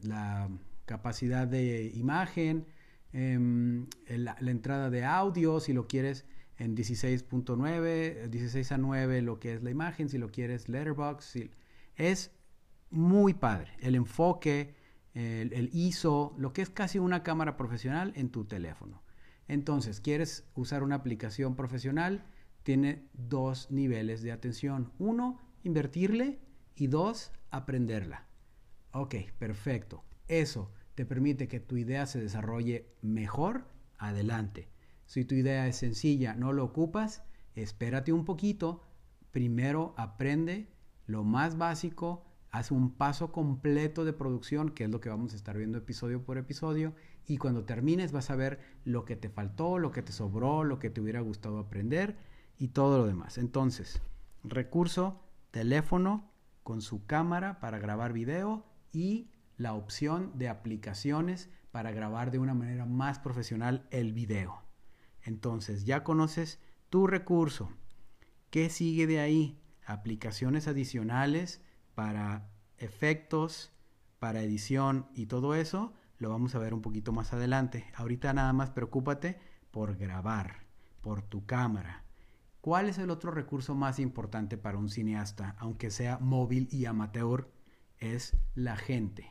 la, 0.05 0.49
capacidad 0.85 1.47
de 1.47 1.91
imagen, 1.95 2.67
em, 3.13 3.87
la, 4.09 4.37
entrada 4.41 4.89
de 4.89 5.05
audio, 5.05 5.61
si 5.61 5.75
lo 5.75 5.87
quieres 5.87 6.25
en 6.59 6.77
16.9, 6.77 8.29
16 8.29 8.73
a 8.73 8.79
9 8.79 9.23
lo 9.23 9.39
que 9.39 9.55
es 9.55 9.63
la 9.63 9.71
imagen, 9.71 10.09
si 10.09 10.19
lo 10.19 10.31
quieres 10.31 10.69
letterbox, 10.69 11.39
es 11.97 12.33
muy 12.91 13.35
padre. 13.35 13.73
El 13.81 13.95
enfoque, 13.95 14.75
el, 15.15 15.53
el, 15.53 15.71
ISO, 15.73 16.35
lo 16.37 16.53
que 16.53 16.63
es 16.63 16.71
casi 16.71 16.99
una 16.99 17.23
cámara 17.23 17.57
profesional 17.57 18.13
en 18.17 18.31
tu 18.31 18.45
teléfono. 18.45 19.03
Entonces, 19.47 20.01
quieres 20.01 20.49
usar 20.55 20.83
una 20.83 20.97
aplicación 20.97 21.55
profesional, 21.55 22.27
tiene 22.65 23.09
dos 23.15 23.71
niveles 23.71 24.21
de 24.23 24.33
atención. 24.33 24.93
Uno, 24.99 25.41
invertirle 25.63 26.41
y 26.75 26.89
dos, 26.89 27.33
aprenderla. 27.51 28.27
Ok, 28.93 29.15
perfecto. 29.39 30.05
Eso 30.27 30.73
te 30.95 31.07
permite 31.07 31.49
que 31.49 31.61
tu 31.61 31.77
idea 31.77 32.07
se 32.07 32.21
desarrolle 32.21 32.89
mejor. 33.01 33.69
Adelante. 33.97 34.69
Si 35.09 35.25
tu 35.25 35.35
idea 35.35 35.67
es 35.67 35.77
sencilla, 35.77 36.35
no 36.35 36.53
lo 36.53 36.63
ocupas, 36.63 37.23
espérate 37.55 38.13
un 38.13 38.27
poquito. 38.27 38.83
Primero 39.31 39.95
aprende 39.97 40.69
lo 41.07 41.25
más 41.25 41.57
básico, 41.57 42.27
haz 42.51 42.71
un 42.71 42.93
paso 42.93 43.33
completo 43.33 44.05
de 44.05 44.13
producción, 44.13 44.69
que 44.69 44.85
es 44.85 44.91
lo 44.91 45.01
que 45.01 45.09
vamos 45.09 45.33
a 45.33 45.37
estar 45.37 45.57
viendo 45.57 45.79
episodio 45.79 46.23
por 46.23 46.37
episodio, 46.37 46.93
y 47.27 47.39
cuando 47.39 47.65
termines 47.65 48.13
vas 48.13 48.29
a 48.29 48.37
ver 48.37 48.61
lo 48.85 49.07
que 49.07 49.17
te 49.17 49.31
faltó, 49.31 49.79
lo 49.79 49.93
que 49.93 50.03
te 50.03 50.13
sobró, 50.13 50.63
lo 50.63 50.79
que 50.79 50.91
te 50.91 51.01
hubiera 51.01 51.21
gustado 51.21 51.59
aprender 51.59 52.19
y 52.59 52.69
todo 52.69 52.99
lo 52.99 53.07
demás. 53.07 53.39
Entonces, 53.39 54.03
recurso, 54.45 55.23
teléfono, 55.51 56.31
con 56.63 56.83
su 56.83 57.07
cámara 57.07 57.61
para 57.61 57.79
grabar 57.79 58.13
video 58.13 58.67
y 58.93 59.31
la 59.57 59.73
opción 59.73 60.33
de 60.35 60.51
aplicaciones 60.51 61.49
para 61.71 61.93
grabar 61.93 62.31
de 62.31 62.41
una 62.41 62.53
manera 62.53 62.85
más 62.85 63.19
profesional 63.19 63.87
el 63.91 64.13
video. 64.13 64.68
Entonces 65.29 65.85
ya 65.85 66.03
conoces 66.05 66.59
tu 66.89 67.07
recurso. 67.07 67.71
¿Qué 68.51 68.71
sigue 68.71 69.07
de 69.07 69.21
ahí? 69.21 69.61
Aplicaciones 69.85 70.69
adicionales 70.69 71.61
para 71.95 72.49
efectos, 72.79 73.71
para 74.19 74.43
edición 74.43 75.07
y 75.15 75.27
todo 75.27 75.55
eso 75.55 75.93
lo 76.19 76.31
vamos 76.31 76.55
a 76.55 76.59
ver 76.59 76.73
un 76.73 76.81
poquito 76.81 77.13
más 77.13 77.35
adelante. 77.35 77.85
Ahorita 77.95 78.33
nada 78.33 78.55
más 78.55 78.71
preocúpate 78.71 79.39
por 79.71 79.97
grabar, 79.97 80.67
por 81.03 81.21
tu 81.23 81.45
cámara, 81.45 82.05
¿Cuál 82.61 82.89
es 82.89 82.99
el 82.99 83.11
otro 83.11 83.31
recurso 83.31 83.75
más 83.75 83.99
importante 83.99 84.59
para 84.59 84.79
un 84.79 84.91
cineasta, 84.91 85.55
aunque 85.59 85.91
sea 85.91 86.19
móvil 86.19 86.69
y 86.73 86.87
amateur? 86.87 87.51
Es 87.99 88.37
la 88.55 88.77
gente. 88.77 89.31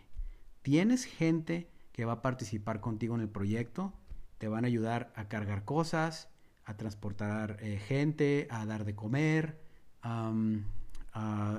¿Tienes 0.62 1.04
gente 1.04 1.70
que 1.92 2.06
va 2.06 2.13
a 2.13 2.22
participar 2.22 2.80
contigo 2.80 3.16
en 3.16 3.22
el 3.22 3.30
proyecto? 3.30 3.94
Te 4.38 4.48
van 4.48 4.63
a 4.63 4.67
ayudar 4.67 5.12
a 5.15 5.27
cargar 5.27 5.65
cosas, 5.65 6.29
a 6.65 6.75
transportar 6.75 7.58
eh, 7.62 7.79
gente, 7.79 8.48
a 8.51 8.65
dar 8.65 8.86
de 8.86 8.96
comer, 8.96 9.60
a 10.01 10.32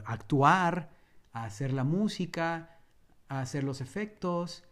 actuar, 0.04 0.90
a 1.32 1.44
hacer 1.44 1.72
la 1.72 1.84
música, 1.84 2.78
a 3.28 3.40
hacer 3.40 3.64
los 3.64 3.80
efectos. 3.80 4.64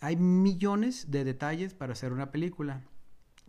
Hay 0.00 0.16
millones 0.16 1.10
de 1.10 1.24
detalles 1.24 1.74
para 1.74 1.92
hacer 1.92 2.12
una 2.12 2.30
película. 2.30 2.82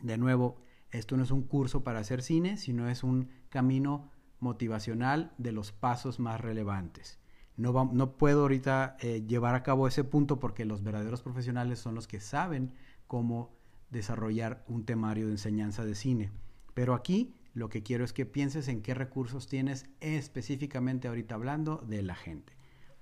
De 0.02 0.18
nuevo, 0.18 0.58
esto 0.92 1.18
no 1.18 1.24
es 1.24 1.32
un 1.32 1.44
curso 1.44 1.84
para 1.84 2.00
hacer 2.00 2.22
cine, 2.22 2.58
sino 2.58 2.90
es 2.90 3.04
un 3.04 3.30
camino 3.50 4.12
motivacional 4.40 5.34
de 5.38 5.52
los 5.52 5.72
pasos 5.72 6.20
más 6.20 6.40
relevantes. 6.40 7.20
No, 7.56 7.90
no 7.92 8.18
puedo 8.18 8.42
ahorita 8.42 8.98
eh, 9.00 9.24
llevar 9.26 9.56
a 9.56 9.64
cabo 9.64 9.88
ese 9.88 10.04
punto 10.04 10.40
porque 10.40 10.66
los 10.66 10.84
verdaderos 10.84 11.24
profesionales 11.24 11.80
son 11.80 11.96
los 11.96 12.08
que 12.08 12.20
saben 12.20 12.74
cómo 13.08 13.57
desarrollar 13.90 14.64
un 14.68 14.86
temario 14.86 15.28
de 15.28 15.34
enseñanza 15.34 15.86
de 15.86 15.96
cine. 15.96 16.32
Pero 16.74 16.94
aquí 16.94 17.36
lo 17.54 17.70
que 17.70 17.84
quiero 17.84 18.06
es 18.06 18.14
que 18.14 18.26
pienses 18.26 18.68
en 18.68 18.82
qué 18.82 18.94
recursos 18.94 19.48
tienes 19.48 19.90
específicamente 20.00 21.08
ahorita 21.08 21.36
hablando 21.36 21.78
de 21.78 22.04
la 22.04 22.16
gente. 22.16 22.54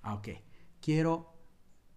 Ah, 0.02 0.16
ok, 0.16 0.30
quiero 0.80 1.34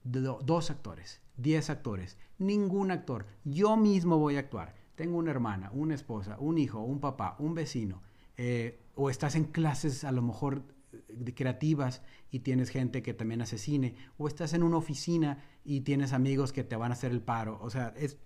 dos 0.03 0.71
actores, 0.71 1.21
diez 1.37 1.71
actores, 1.71 2.17
ningún 2.39 2.91
actor, 2.91 3.27
yo 3.45 3.77
mismo 3.77 4.19
voy 4.19 4.37
a 4.37 4.41
actuar. 4.41 4.75
Tengo 4.95 5.19
una 5.19 5.31
hermana, 5.31 5.71
una 5.73 5.95
esposa, 5.95 6.37
un 6.41 6.59
hijo, 6.59 6.81
un 6.81 7.01
papá, 7.01 7.37
un 7.39 7.55
vecino, 7.55 8.03
eh, 8.37 8.81
o 8.95 9.11
estás 9.11 9.37
en 9.37 9.45
clases 9.45 10.03
a 10.03 10.11
lo 10.11 10.23
mejor 10.23 10.65
de 11.09 11.35
creativas 11.35 12.03
y 12.31 12.41
tienes 12.41 12.71
gente 12.71 13.03
que 13.03 13.15
también 13.15 13.43
hace 13.43 13.59
cine, 13.59 13.95
o 14.17 14.27
estás 14.27 14.55
en 14.55 14.63
una 14.63 14.79
oficina 14.79 15.45
y 15.65 15.83
tienes 15.83 16.13
amigos 16.13 16.53
que 16.53 16.65
te 16.65 16.77
van 16.77 16.91
a 16.91 16.95
hacer 16.95 17.13
el 17.13 17.21
paro. 17.21 17.59
O 17.63 17.71
sea, 17.71 17.95
es 17.97 18.19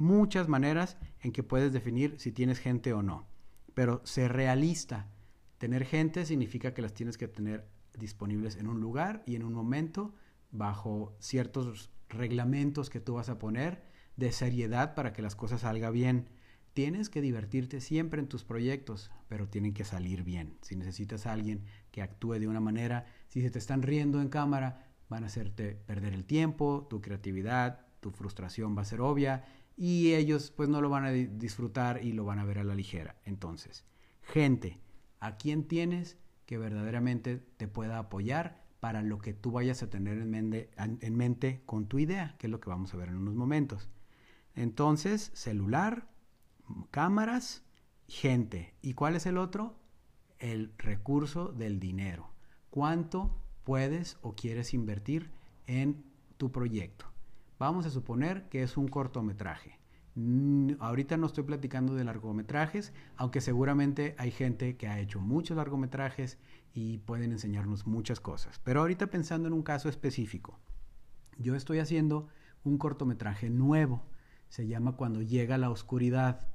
muchas 0.00 0.48
maneras 0.48 0.96
en 1.20 1.32
que 1.32 1.42
puedes 1.42 1.72
definir 1.72 2.18
si 2.18 2.32
tienes 2.32 2.58
gente 2.58 2.92
o 2.92 3.02
no. 3.02 3.28
Pero 3.74 4.00
ser 4.04 4.32
realista. 4.32 5.10
Tener 5.58 5.84
gente 5.84 6.24
significa 6.24 6.74
que 6.74 6.82
las 6.82 6.94
tienes 6.94 7.18
que 7.18 7.28
tener 7.28 7.68
disponibles 7.98 8.56
en 8.56 8.66
un 8.66 8.80
lugar 8.80 9.22
y 9.26 9.36
en 9.36 9.44
un 9.44 9.52
momento 9.52 10.14
bajo 10.50 11.14
ciertos 11.20 11.90
reglamentos 12.08 12.90
que 12.90 13.00
tú 13.00 13.14
vas 13.14 13.28
a 13.28 13.38
poner 13.38 13.82
de 14.16 14.32
seriedad 14.32 14.94
para 14.94 15.12
que 15.12 15.22
las 15.22 15.36
cosas 15.36 15.60
salgan 15.60 15.92
bien. 15.92 16.28
Tienes 16.72 17.10
que 17.10 17.20
divertirte 17.20 17.80
siempre 17.80 18.20
en 18.20 18.28
tus 18.28 18.44
proyectos, 18.44 19.10
pero 19.28 19.48
tienen 19.48 19.74
que 19.74 19.84
salir 19.84 20.24
bien. 20.24 20.56
Si 20.62 20.76
necesitas 20.76 21.26
a 21.26 21.32
alguien 21.32 21.64
que 21.90 22.00
actúe 22.00 22.38
de 22.38 22.48
una 22.48 22.60
manera, 22.60 23.06
si 23.28 23.42
se 23.42 23.50
te 23.50 23.58
están 23.58 23.82
riendo 23.82 24.20
en 24.22 24.28
cámara, 24.28 24.86
van 25.08 25.24
a 25.24 25.26
hacerte 25.26 25.74
perder 25.74 26.14
el 26.14 26.24
tiempo, 26.24 26.86
tu 26.88 27.00
creatividad, 27.00 27.86
tu 28.00 28.10
frustración 28.10 28.76
va 28.76 28.82
a 28.82 28.86
ser 28.86 29.00
obvia 29.00 29.44
y 29.80 30.12
ellos 30.12 30.50
pues 30.50 30.68
no 30.68 30.82
lo 30.82 30.90
van 30.90 31.06
a 31.06 31.10
disfrutar 31.10 32.04
y 32.04 32.12
lo 32.12 32.26
van 32.26 32.38
a 32.38 32.44
ver 32.44 32.58
a 32.58 32.64
la 32.64 32.74
ligera. 32.74 33.16
Entonces, 33.24 33.86
gente, 34.20 34.78
¿a 35.20 35.38
quién 35.38 35.66
tienes 35.66 36.18
que 36.44 36.58
verdaderamente 36.58 37.38
te 37.56 37.66
pueda 37.66 37.98
apoyar 37.98 38.62
para 38.78 39.00
lo 39.00 39.20
que 39.20 39.32
tú 39.32 39.52
vayas 39.52 39.82
a 39.82 39.88
tener 39.88 40.18
en 40.18 40.28
mente, 40.28 40.70
en 40.76 41.16
mente 41.16 41.62
con 41.64 41.86
tu 41.86 41.98
idea, 41.98 42.36
que 42.38 42.46
es 42.46 42.50
lo 42.50 42.60
que 42.60 42.68
vamos 42.68 42.92
a 42.92 42.98
ver 42.98 43.08
en 43.08 43.16
unos 43.16 43.34
momentos? 43.34 43.88
Entonces, 44.54 45.30
celular, 45.32 46.10
cámaras, 46.90 47.64
gente. 48.06 48.74
¿Y 48.82 48.92
cuál 48.92 49.16
es 49.16 49.24
el 49.24 49.38
otro? 49.38 49.80
El 50.38 50.74
recurso 50.76 51.52
del 51.52 51.80
dinero. 51.80 52.28
¿Cuánto 52.68 53.34
puedes 53.64 54.18
o 54.20 54.34
quieres 54.34 54.74
invertir 54.74 55.30
en 55.66 56.04
tu 56.36 56.52
proyecto? 56.52 57.09
Vamos 57.60 57.84
a 57.84 57.90
suponer 57.90 58.48
que 58.48 58.62
es 58.62 58.78
un 58.78 58.88
cortometraje. 58.88 59.78
Ahorita 60.78 61.18
no 61.18 61.26
estoy 61.26 61.44
platicando 61.44 61.94
de 61.94 62.04
largometrajes, 62.04 62.94
aunque 63.16 63.42
seguramente 63.42 64.14
hay 64.16 64.30
gente 64.30 64.78
que 64.78 64.88
ha 64.88 64.98
hecho 64.98 65.20
muchos 65.20 65.58
largometrajes 65.58 66.38
y 66.72 66.98
pueden 66.98 67.32
enseñarnos 67.32 67.86
muchas 67.86 68.18
cosas. 68.18 68.58
Pero 68.64 68.80
ahorita 68.80 69.08
pensando 69.08 69.46
en 69.46 69.52
un 69.52 69.62
caso 69.62 69.90
específico, 69.90 70.58
yo 71.36 71.54
estoy 71.54 71.80
haciendo 71.80 72.28
un 72.64 72.78
cortometraje 72.78 73.50
nuevo. 73.50 74.06
Se 74.48 74.66
llama 74.66 74.96
Cuando 74.96 75.20
llega 75.20 75.58
la 75.58 75.68
oscuridad. 75.68 76.48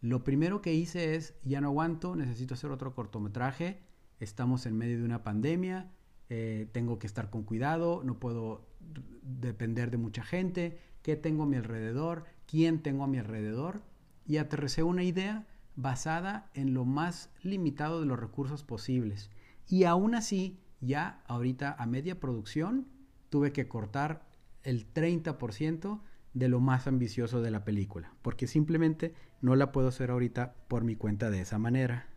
Lo 0.00 0.22
primero 0.22 0.62
que 0.62 0.72
hice 0.72 1.16
es, 1.16 1.34
ya 1.42 1.60
no 1.60 1.66
aguanto, 1.66 2.14
necesito 2.14 2.54
hacer 2.54 2.70
otro 2.70 2.94
cortometraje. 2.94 3.82
Estamos 4.20 4.66
en 4.66 4.78
medio 4.78 4.98
de 4.98 5.04
una 5.04 5.24
pandemia, 5.24 5.90
eh, 6.28 6.70
tengo 6.70 7.00
que 7.00 7.08
estar 7.08 7.28
con 7.28 7.42
cuidado, 7.42 8.02
no 8.04 8.20
puedo 8.20 8.67
depender 8.80 9.90
de 9.90 9.98
mucha 9.98 10.22
gente, 10.22 10.78
qué 11.02 11.16
tengo 11.16 11.44
a 11.44 11.46
mi 11.46 11.56
alrededor, 11.56 12.24
quién 12.46 12.82
tengo 12.82 13.04
a 13.04 13.08
mi 13.08 13.18
alrededor, 13.18 13.82
y 14.26 14.36
aterricé 14.36 14.82
una 14.82 15.04
idea 15.04 15.46
basada 15.76 16.50
en 16.54 16.74
lo 16.74 16.84
más 16.84 17.30
limitado 17.42 18.00
de 18.00 18.06
los 18.06 18.18
recursos 18.18 18.64
posibles. 18.64 19.30
Y 19.68 19.84
aún 19.84 20.14
así, 20.14 20.58
ya 20.80 21.22
ahorita 21.26 21.74
a 21.78 21.86
media 21.86 22.18
producción, 22.20 22.88
tuve 23.30 23.52
que 23.52 23.68
cortar 23.68 24.26
el 24.62 24.92
30% 24.92 26.00
de 26.34 26.48
lo 26.48 26.60
más 26.60 26.86
ambicioso 26.86 27.40
de 27.40 27.50
la 27.50 27.64
película, 27.64 28.12
porque 28.22 28.46
simplemente 28.46 29.14
no 29.40 29.56
la 29.56 29.72
puedo 29.72 29.88
hacer 29.88 30.10
ahorita 30.10 30.54
por 30.68 30.84
mi 30.84 30.96
cuenta 30.96 31.30
de 31.30 31.40
esa 31.40 31.58
manera. 31.58 32.08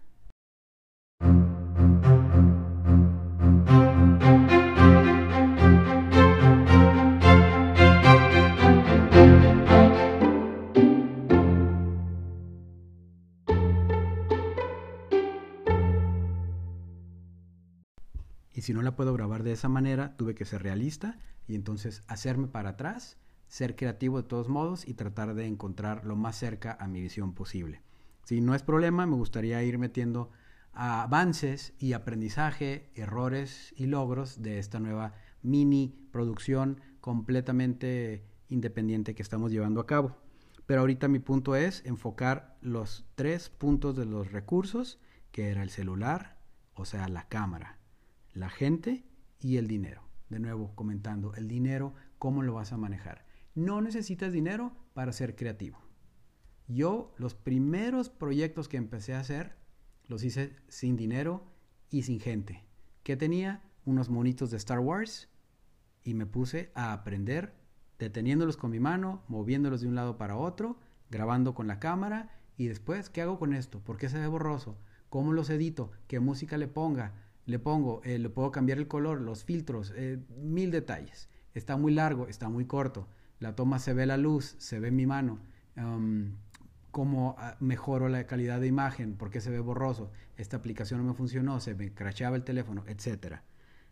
Si 18.71 18.75
no 18.75 18.83
la 18.83 18.95
puedo 18.95 19.11
grabar 19.11 19.43
de 19.43 19.51
esa 19.51 19.67
manera, 19.67 20.15
tuve 20.15 20.33
que 20.33 20.45
ser 20.45 20.63
realista 20.63 21.19
y 21.45 21.55
entonces 21.55 22.03
hacerme 22.07 22.47
para 22.47 22.69
atrás, 22.69 23.17
ser 23.49 23.75
creativo 23.75 24.21
de 24.21 24.29
todos 24.29 24.47
modos 24.47 24.87
y 24.87 24.93
tratar 24.93 25.33
de 25.33 25.45
encontrar 25.45 26.05
lo 26.05 26.15
más 26.15 26.37
cerca 26.37 26.77
a 26.79 26.87
mi 26.87 27.01
visión 27.01 27.33
posible. 27.33 27.81
Si 28.23 28.39
no 28.39 28.55
es 28.55 28.63
problema, 28.63 29.05
me 29.05 29.17
gustaría 29.17 29.61
ir 29.61 29.77
metiendo 29.77 30.31
avances 30.71 31.73
y 31.79 31.91
aprendizaje, 31.91 32.89
errores 32.95 33.73
y 33.75 33.87
logros 33.87 34.41
de 34.41 34.57
esta 34.57 34.79
nueva 34.79 35.15
mini 35.41 36.07
producción 36.13 36.79
completamente 37.01 38.23
independiente 38.47 39.15
que 39.15 39.21
estamos 39.21 39.51
llevando 39.51 39.81
a 39.81 39.85
cabo. 39.85 40.15
Pero 40.65 40.79
ahorita 40.79 41.09
mi 41.09 41.19
punto 41.19 41.57
es 41.57 41.85
enfocar 41.85 42.55
los 42.61 43.03
tres 43.15 43.49
puntos 43.49 43.97
de 43.97 44.05
los 44.05 44.31
recursos, 44.31 44.97
que 45.33 45.49
era 45.49 45.61
el 45.61 45.71
celular, 45.71 46.37
o 46.73 46.85
sea, 46.85 47.09
la 47.09 47.27
cámara, 47.27 47.80
la 48.33 48.49
gente 48.49 49.05
y 49.39 49.57
el 49.57 49.67
dinero. 49.67 50.03
De 50.29 50.39
nuevo, 50.39 50.73
comentando, 50.75 51.33
el 51.35 51.47
dinero, 51.47 51.93
¿cómo 52.17 52.41
lo 52.43 52.53
vas 52.53 52.71
a 52.71 52.77
manejar? 52.77 53.25
No 53.53 53.81
necesitas 53.81 54.31
dinero 54.31 54.73
para 54.93 55.11
ser 55.11 55.35
creativo. 55.35 55.79
Yo 56.67 57.13
los 57.17 57.35
primeros 57.35 58.09
proyectos 58.09 58.69
que 58.69 58.77
empecé 58.77 59.13
a 59.13 59.19
hacer 59.19 59.55
los 60.05 60.23
hice 60.23 60.55
sin 60.67 60.95
dinero 60.95 61.43
y 61.89 62.03
sin 62.03 62.19
gente. 62.19 62.63
¿Qué 63.03 63.17
tenía? 63.17 63.61
Unos 63.83 64.09
monitos 64.09 64.51
de 64.51 64.57
Star 64.57 64.79
Wars 64.79 65.29
y 66.03 66.13
me 66.13 66.25
puse 66.25 66.71
a 66.75 66.93
aprender 66.93 67.53
deteniéndolos 67.99 68.57
con 68.57 68.71
mi 68.71 68.79
mano, 68.79 69.23
moviéndolos 69.27 69.81
de 69.81 69.87
un 69.87 69.95
lado 69.95 70.17
para 70.17 70.37
otro, 70.37 70.79
grabando 71.09 71.53
con 71.53 71.67
la 71.67 71.79
cámara 71.79 72.29
y 72.57 72.67
después, 72.67 73.09
¿qué 73.09 73.21
hago 73.21 73.37
con 73.37 73.53
esto? 73.53 73.79
¿Por 73.79 73.97
qué 73.97 74.09
se 74.09 74.19
ve 74.19 74.27
borroso? 74.27 74.77
¿Cómo 75.09 75.33
los 75.33 75.49
edito? 75.49 75.91
¿Qué 76.07 76.19
música 76.19 76.57
le 76.57 76.67
ponga? 76.67 77.13
Le 77.45 77.59
pongo, 77.59 78.01
eh, 78.03 78.19
le 78.19 78.29
puedo 78.29 78.51
cambiar 78.51 78.77
el 78.77 78.87
color, 78.87 79.21
los 79.21 79.43
filtros, 79.43 79.93
eh, 79.95 80.19
mil 80.37 80.71
detalles. 80.71 81.29
Está 81.53 81.77
muy 81.77 81.93
largo, 81.93 82.27
está 82.27 82.49
muy 82.49 82.65
corto. 82.65 83.07
La 83.39 83.55
toma 83.55 83.79
se 83.79 83.93
ve 83.93 84.05
la 84.05 84.17
luz, 84.17 84.55
se 84.59 84.79
ve 84.79 84.91
mi 84.91 85.05
mano. 85.05 85.39
Cómo 86.91 87.35
ah, 87.39 87.55
mejoro 87.59 88.09
la 88.09 88.27
calidad 88.27 88.59
de 88.59 88.67
imagen, 88.67 89.15
por 89.15 89.29
qué 89.29 89.39
se 89.41 89.49
ve 89.49 89.59
borroso, 89.59 90.11
esta 90.35 90.57
aplicación 90.57 90.99
no 90.99 91.07
me 91.07 91.13
funcionó, 91.15 91.59
se 91.59 91.73
me 91.73 91.93
crashaba 91.93 92.35
el 92.35 92.43
teléfono, 92.43 92.83
etc. 92.87 93.37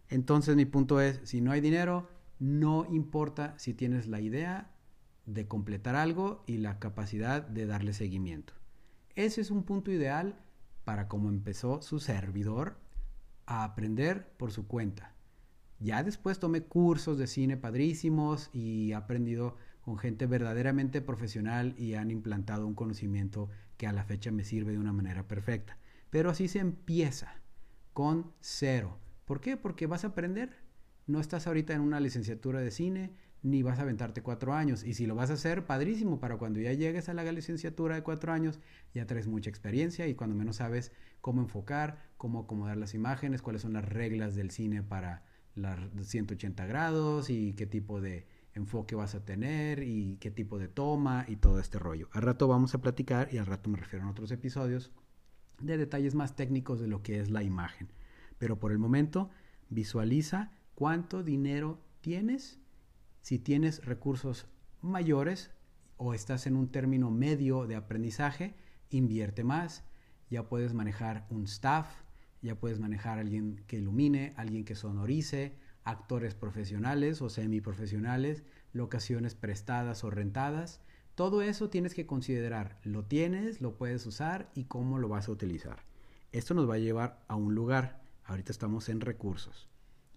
Entonces 0.09 0.55
mi 0.55 0.65
punto 0.65 0.99
es, 0.99 1.21
si 1.23 1.39
no 1.39 1.51
hay 1.51 1.61
dinero, 1.61 2.09
no 2.39 2.85
importa 2.91 3.53
si 3.57 3.73
tienes 3.73 4.07
la 4.07 4.19
idea 4.19 4.71
de 5.25 5.47
completar 5.47 5.95
algo 5.95 6.43
y 6.47 6.57
la 6.57 6.79
capacidad 6.79 7.41
de 7.41 7.65
darle 7.65 7.93
seguimiento. 7.93 8.53
Ese 9.15 9.41
es 9.41 9.51
un 9.51 9.63
punto 9.63 9.91
ideal 9.91 10.39
para 10.83 11.07
cómo 11.07 11.29
empezó 11.29 11.81
su 11.81 11.99
servidor 11.99 12.77
a 13.49 13.63
aprender 13.63 14.31
por 14.37 14.51
su 14.51 14.67
cuenta. 14.67 15.15
Ya 15.79 16.03
después 16.03 16.39
tomé 16.39 16.61
cursos 16.61 17.17
de 17.17 17.25
cine 17.25 17.57
padrísimos 17.57 18.51
y 18.53 18.91
he 18.91 18.95
aprendido 18.95 19.57
con 19.81 19.97
gente 19.97 20.27
verdaderamente 20.27 21.01
profesional 21.01 21.73
y 21.75 21.95
han 21.95 22.11
implantado 22.11 22.67
un 22.67 22.75
conocimiento 22.75 23.49
que 23.75 23.87
a 23.87 23.91
la 23.91 24.03
fecha 24.03 24.29
me 24.31 24.43
sirve 24.43 24.73
de 24.73 24.77
una 24.77 24.93
manera 24.93 25.27
perfecta. 25.27 25.79
Pero 26.11 26.29
así 26.29 26.47
se 26.47 26.59
empieza, 26.59 27.41
con 27.93 28.31
cero. 28.39 28.99
¿Por 29.25 29.41
qué? 29.41 29.57
Porque 29.57 29.87
vas 29.87 30.03
a 30.03 30.09
aprender. 30.09 30.55
No 31.07 31.19
estás 31.19 31.47
ahorita 31.47 31.73
en 31.73 31.81
una 31.81 31.99
licenciatura 31.99 32.59
de 32.59 32.69
cine, 32.69 33.15
ni 33.41 33.63
vas 33.63 33.79
a 33.79 33.83
aventarte 33.83 34.21
cuatro 34.21 34.53
años. 34.53 34.83
Y 34.83 34.93
si 34.93 35.05
lo 35.05 35.15
vas 35.15 35.29
a 35.29 35.33
hacer, 35.33 35.65
padrísimo, 35.65 36.19
para 36.19 36.37
cuando 36.37 36.59
ya 36.59 36.73
llegues 36.73 37.09
a 37.09 37.13
la 37.13 37.23
licenciatura 37.31 37.95
de 37.95 38.03
cuatro 38.03 38.31
años, 38.31 38.59
ya 38.93 39.05
traes 39.05 39.27
mucha 39.27 39.49
experiencia 39.49 40.07
y 40.07 40.15
cuando 40.15 40.35
menos 40.35 40.57
sabes 40.57 40.91
cómo 41.21 41.41
enfocar, 41.41 42.09
cómo 42.17 42.41
acomodar 42.41 42.77
las 42.77 42.93
imágenes, 42.93 43.41
cuáles 43.41 43.61
son 43.61 43.73
las 43.73 43.85
reglas 43.85 44.35
del 44.35 44.51
cine 44.51 44.83
para 44.83 45.23
las 45.55 45.79
180 46.01 46.65
grados 46.65 47.29
y 47.29 47.53
qué 47.53 47.65
tipo 47.65 48.01
de 48.01 48.27
enfoque 48.53 48.95
vas 48.95 49.15
a 49.15 49.23
tener 49.23 49.83
y 49.83 50.17
qué 50.17 50.31
tipo 50.31 50.57
de 50.59 50.67
toma 50.67 51.25
y 51.27 51.35
todo 51.35 51.59
este 51.59 51.79
rollo. 51.79 52.09
Al 52.13 52.23
rato 52.23 52.47
vamos 52.47 52.75
a 52.75 52.81
platicar 52.81 53.29
y 53.31 53.37
al 53.37 53.45
rato 53.45 53.69
me 53.69 53.77
refiero 53.77 54.05
a 54.05 54.11
otros 54.11 54.31
episodios 54.31 54.91
de 55.61 55.77
detalles 55.77 56.15
más 56.15 56.35
técnicos 56.35 56.79
de 56.79 56.87
lo 56.87 57.03
que 57.03 57.19
es 57.19 57.29
la 57.29 57.43
imagen. 57.43 57.91
Pero 58.37 58.57
por 58.59 58.71
el 58.71 58.79
momento 58.79 59.29
Visualiza 59.69 60.51
cuánto 60.73 61.23
dinero 61.23 61.79
tienes. 62.01 62.58
Si 63.21 63.39
tienes 63.39 63.85
recursos 63.85 64.47
mayores 64.81 65.51
o 65.97 66.13
estás 66.13 66.47
en 66.47 66.55
un 66.55 66.71
término 66.71 67.11
medio 67.11 67.67
de 67.67 67.75
aprendizaje, 67.75 68.55
invierte 68.89 69.43
más. 69.43 69.83
Ya 70.29 70.47
puedes 70.47 70.73
manejar 70.73 71.27
un 71.29 71.43
staff, 71.43 71.87
ya 72.41 72.55
puedes 72.55 72.79
manejar 72.79 73.17
a 73.17 73.21
alguien 73.21 73.63
que 73.67 73.77
ilumine, 73.77 74.33
alguien 74.37 74.63
que 74.63 74.75
sonorice, 74.75 75.55
actores 75.83 76.35
profesionales 76.35 77.21
o 77.21 77.29
semiprofesionales, 77.29 78.43
locaciones 78.73 79.35
prestadas 79.35 80.03
o 80.03 80.09
rentadas. 80.09 80.81
Todo 81.15 81.41
eso 81.41 81.69
tienes 81.69 81.93
que 81.93 82.05
considerar. 82.05 82.79
Lo 82.83 83.03
tienes, 83.03 83.59
lo 83.59 83.75
puedes 83.75 84.05
usar 84.05 84.49
y 84.55 84.65
cómo 84.65 84.99
lo 84.99 85.09
vas 85.09 85.27
a 85.27 85.31
utilizar. 85.31 85.83
Esto 86.31 86.53
nos 86.53 86.69
va 86.69 86.75
a 86.75 86.79
llevar 86.79 87.23
a 87.27 87.35
un 87.35 87.55
lugar. 87.55 88.01
Ahorita 88.23 88.51
estamos 88.51 88.87
en 88.87 89.01
recursos. 89.01 89.67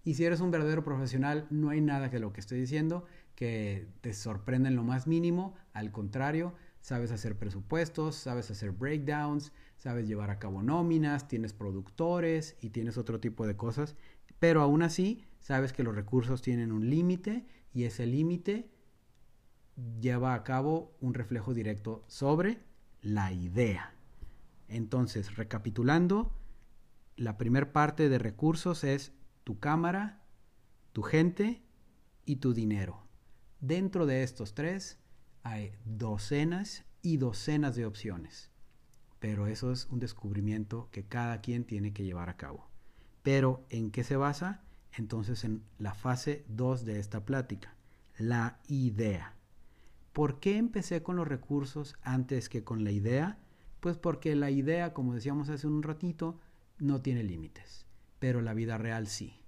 Y 0.03 0.15
si 0.15 0.25
eres 0.25 0.41
un 0.41 0.51
verdadero 0.51 0.83
profesional, 0.83 1.47
no 1.49 1.69
hay 1.69 1.79
nada 1.79 2.09
que 2.09 2.19
lo 2.19 2.33
que 2.33 2.41
estoy 2.41 2.59
diciendo 2.59 3.05
que 3.35 3.87
te 4.01 4.13
sorprenda 4.13 4.69
en 4.69 4.75
lo 4.75 4.83
más 4.83 5.07
mínimo. 5.07 5.55
Al 5.73 5.91
contrario, 5.91 6.53
sabes 6.81 7.11
hacer 7.11 7.37
presupuestos, 7.37 8.15
sabes 8.15 8.51
hacer 8.51 8.71
breakdowns, 8.71 9.53
sabes 9.77 10.07
llevar 10.07 10.29
a 10.29 10.39
cabo 10.39 10.61
nóminas, 10.61 11.27
tienes 11.27 11.53
productores 11.53 12.57
y 12.61 12.69
tienes 12.69 12.97
otro 12.97 13.19
tipo 13.19 13.47
de 13.47 13.55
cosas. 13.55 13.95
Pero 14.39 14.61
aún 14.61 14.83
así, 14.83 15.25
sabes 15.39 15.73
que 15.73 15.83
los 15.83 15.95
recursos 15.95 16.41
tienen 16.41 16.71
un 16.71 16.89
límite 16.89 17.45
y 17.73 17.85
ese 17.85 18.05
límite 18.05 18.69
lleva 19.99 20.33
a 20.33 20.43
cabo 20.43 20.95
un 20.99 21.13
reflejo 21.13 21.53
directo 21.53 22.03
sobre 22.07 22.59
la 23.01 23.31
idea. 23.31 23.93
Entonces, 24.67 25.35
recapitulando, 25.35 26.35
la 27.15 27.37
primera 27.37 27.71
parte 27.71 28.09
de 28.09 28.19
recursos 28.19 28.83
es 28.83 29.13
tu 29.43 29.59
cámara, 29.59 30.21
tu 30.93 31.01
gente 31.01 31.63
y 32.25 32.37
tu 32.37 32.53
dinero. 32.53 33.07
Dentro 33.59 34.05
de 34.05 34.23
estos 34.23 34.53
tres 34.53 34.99
hay 35.43 35.73
docenas 35.85 36.85
y 37.01 37.17
docenas 37.17 37.75
de 37.75 37.85
opciones, 37.85 38.51
pero 39.19 39.47
eso 39.47 39.71
es 39.71 39.87
un 39.87 39.99
descubrimiento 39.99 40.89
que 40.91 41.05
cada 41.05 41.41
quien 41.41 41.65
tiene 41.65 41.93
que 41.93 42.03
llevar 42.03 42.29
a 42.29 42.37
cabo. 42.37 42.69
Pero 43.21 43.65
¿en 43.69 43.91
qué 43.91 44.03
se 44.03 44.15
basa? 44.15 44.63
Entonces 44.93 45.43
en 45.43 45.63
la 45.77 45.93
fase 45.93 46.45
2 46.49 46.85
de 46.85 46.99
esta 46.99 47.25
plática, 47.25 47.75
la 48.17 48.59
idea. 48.67 49.35
¿Por 50.13 50.39
qué 50.39 50.57
empecé 50.57 51.01
con 51.01 51.15
los 51.15 51.27
recursos 51.27 51.95
antes 52.03 52.47
que 52.47 52.63
con 52.63 52.83
la 52.83 52.91
idea? 52.91 53.39
Pues 53.79 53.97
porque 53.97 54.35
la 54.35 54.51
idea, 54.51 54.93
como 54.93 55.15
decíamos 55.15 55.49
hace 55.49 55.67
un 55.67 55.83
ratito, 55.83 56.39
no 56.77 57.01
tiene 57.01 57.23
límites 57.23 57.82
pero 58.23 58.41
la 58.41 58.53
vida 58.53 58.77
real 58.77 59.07
sí. 59.07 59.41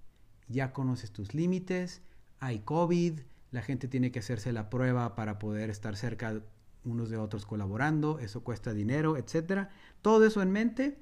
Ya 0.50 0.74
conoces 0.74 1.14
tus 1.14 1.34
límites, 1.34 2.02
hay 2.40 2.60
COVID, 2.60 3.22
la 3.52 3.62
gente 3.62 3.88
tiene 3.88 4.12
que 4.12 4.20
hacerse 4.20 4.52
la 4.52 4.70
prueba 4.70 5.16
para 5.16 5.40
poder 5.40 5.70
estar 5.70 5.96
cerca 5.96 6.44
unos 6.84 7.10
de 7.10 7.16
otros 7.16 7.46
colaborando, 7.46 8.20
eso 8.20 8.44
cuesta 8.44 8.74
dinero, 8.74 9.16
etc. 9.16 9.70
Todo 10.02 10.26
eso 10.26 10.42
en 10.42 10.52
mente. 10.52 11.00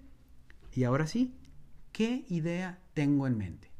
Y 0.71 0.83
ahora 0.83 1.07
sí, 1.07 1.35
¿qué 1.91 2.25
idea 2.29 2.79
tengo 2.93 3.25
en 3.25 3.39
mente? 3.39 3.71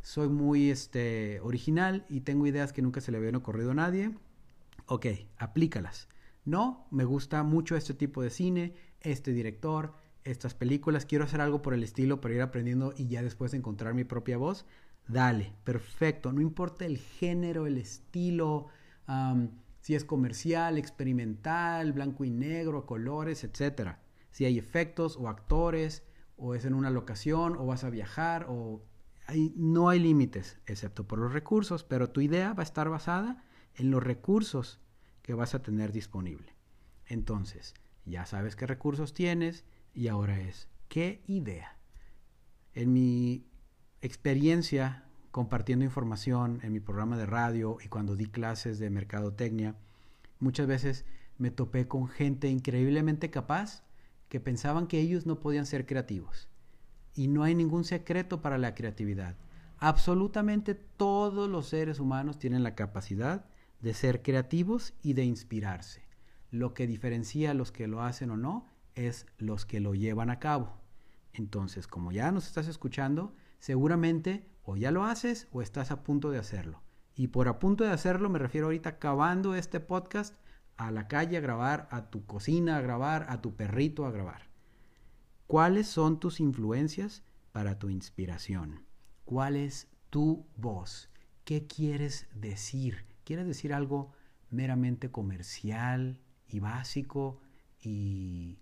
Soy 0.00 0.30
muy 0.30 0.70
este, 0.70 1.38
original 1.40 2.06
y 2.08 2.22
tengo 2.22 2.46
ideas 2.46 2.72
que 2.72 2.80
nunca 2.80 3.02
se 3.02 3.12
le 3.12 3.18
habían 3.18 3.34
ocurrido 3.34 3.72
a 3.72 3.74
nadie. 3.74 4.16
Ok, 4.86 5.08
aplícalas. 5.36 6.08
No, 6.46 6.88
me 6.90 7.04
gusta 7.04 7.42
mucho 7.42 7.76
este 7.76 7.92
tipo 7.92 8.22
de 8.22 8.30
cine, 8.30 8.76
este 9.02 9.34
director, 9.34 9.92
estas 10.26 10.54
películas, 10.54 11.06
quiero 11.06 11.24
hacer 11.24 11.40
algo 11.40 11.62
por 11.62 11.74
el 11.74 11.82
estilo 11.82 12.20
para 12.20 12.34
ir 12.34 12.42
aprendiendo 12.42 12.92
y 12.96 13.06
ya 13.06 13.22
después 13.22 13.54
encontrar 13.54 13.94
mi 13.94 14.04
propia 14.04 14.36
voz, 14.36 14.66
dale, 15.08 15.52
perfecto, 15.64 16.32
no 16.32 16.40
importa 16.40 16.84
el 16.84 16.98
género, 16.98 17.66
el 17.66 17.78
estilo, 17.78 18.66
si 19.80 19.94
es 19.94 20.04
comercial, 20.04 20.78
experimental, 20.78 21.92
blanco 21.92 22.24
y 22.24 22.30
negro, 22.30 22.86
colores, 22.86 23.44
etc. 23.44 23.96
Si 24.30 24.44
hay 24.44 24.58
efectos 24.58 25.16
o 25.16 25.28
actores, 25.28 26.02
o 26.36 26.54
es 26.54 26.64
en 26.64 26.74
una 26.74 26.90
locación, 26.90 27.56
o 27.56 27.66
vas 27.66 27.84
a 27.84 27.90
viajar, 27.90 28.46
o 28.48 28.82
no 29.54 29.88
hay 29.88 30.00
límites, 30.00 30.58
excepto 30.66 31.06
por 31.06 31.18
los 31.18 31.32
recursos, 31.32 31.84
pero 31.84 32.10
tu 32.10 32.20
idea 32.20 32.52
va 32.52 32.62
a 32.62 32.64
estar 32.64 32.88
basada 32.88 33.44
en 33.74 33.90
los 33.90 34.02
recursos 34.02 34.80
que 35.22 35.34
vas 35.34 35.54
a 35.54 35.62
tener 35.62 35.92
disponible. 35.92 36.54
Entonces, 37.06 37.74
ya 38.04 38.26
sabes 38.26 38.56
qué 38.56 38.66
recursos 38.66 39.14
tienes, 39.14 39.64
y 39.96 40.08
ahora 40.08 40.38
es, 40.38 40.68
¿qué 40.88 41.22
idea? 41.26 41.78
En 42.74 42.92
mi 42.92 43.46
experiencia 44.02 45.04
compartiendo 45.30 45.84
información 45.84 46.60
en 46.62 46.72
mi 46.72 46.80
programa 46.80 47.16
de 47.16 47.24
radio 47.24 47.78
y 47.82 47.88
cuando 47.88 48.14
di 48.14 48.26
clases 48.26 48.78
de 48.78 48.90
mercadotecnia, 48.90 49.74
muchas 50.38 50.66
veces 50.66 51.06
me 51.38 51.50
topé 51.50 51.88
con 51.88 52.08
gente 52.08 52.48
increíblemente 52.48 53.30
capaz 53.30 53.84
que 54.28 54.38
pensaban 54.38 54.86
que 54.86 55.00
ellos 55.00 55.24
no 55.24 55.40
podían 55.40 55.64
ser 55.64 55.86
creativos. 55.86 56.48
Y 57.14 57.28
no 57.28 57.42
hay 57.42 57.54
ningún 57.54 57.84
secreto 57.84 58.42
para 58.42 58.58
la 58.58 58.74
creatividad. 58.74 59.36
Absolutamente 59.78 60.74
todos 60.74 61.48
los 61.48 61.68
seres 61.68 62.00
humanos 62.00 62.38
tienen 62.38 62.62
la 62.62 62.74
capacidad 62.74 63.46
de 63.80 63.94
ser 63.94 64.22
creativos 64.22 64.92
y 65.02 65.14
de 65.14 65.24
inspirarse. 65.24 66.02
Lo 66.50 66.74
que 66.74 66.86
diferencia 66.86 67.52
a 67.52 67.54
los 67.54 67.72
que 67.72 67.86
lo 67.86 68.02
hacen 68.02 68.30
o 68.30 68.36
no 68.36 68.75
es 68.96 69.26
los 69.38 69.64
que 69.64 69.78
lo 69.78 69.94
llevan 69.94 70.30
a 70.30 70.40
cabo. 70.40 70.80
Entonces, 71.32 71.86
como 71.86 72.10
ya 72.10 72.32
nos 72.32 72.46
estás 72.46 72.66
escuchando, 72.66 73.34
seguramente 73.60 74.48
o 74.64 74.76
ya 74.76 74.90
lo 74.90 75.04
haces 75.04 75.46
o 75.52 75.62
estás 75.62 75.92
a 75.92 76.02
punto 76.02 76.30
de 76.30 76.38
hacerlo. 76.38 76.82
Y 77.14 77.28
por 77.28 77.48
a 77.48 77.58
punto 77.58 77.84
de 77.84 77.90
hacerlo 77.90 78.28
me 78.28 78.38
refiero 78.38 78.66
ahorita 78.66 78.90
acabando 78.90 79.54
este 79.54 79.80
podcast 79.80 80.34
a 80.76 80.90
la 80.90 81.08
calle 81.08 81.36
a 81.36 81.40
grabar, 81.40 81.88
a 81.90 82.10
tu 82.10 82.26
cocina 82.26 82.76
a 82.76 82.80
grabar, 82.80 83.26
a 83.28 83.40
tu 83.40 83.54
perrito 83.54 84.04
a 84.04 84.10
grabar. 84.10 84.50
¿Cuáles 85.46 85.86
son 85.86 86.18
tus 86.18 86.40
influencias 86.40 87.22
para 87.52 87.78
tu 87.78 87.88
inspiración? 87.88 88.84
¿Cuál 89.24 89.56
es 89.56 89.88
tu 90.10 90.46
voz? 90.56 91.08
¿Qué 91.44 91.66
quieres 91.66 92.26
decir? 92.34 93.06
¿Quieres 93.24 93.46
decir 93.46 93.72
algo 93.72 94.12
meramente 94.50 95.10
comercial 95.10 96.18
y 96.48 96.60
básico 96.60 97.40
y 97.80 98.58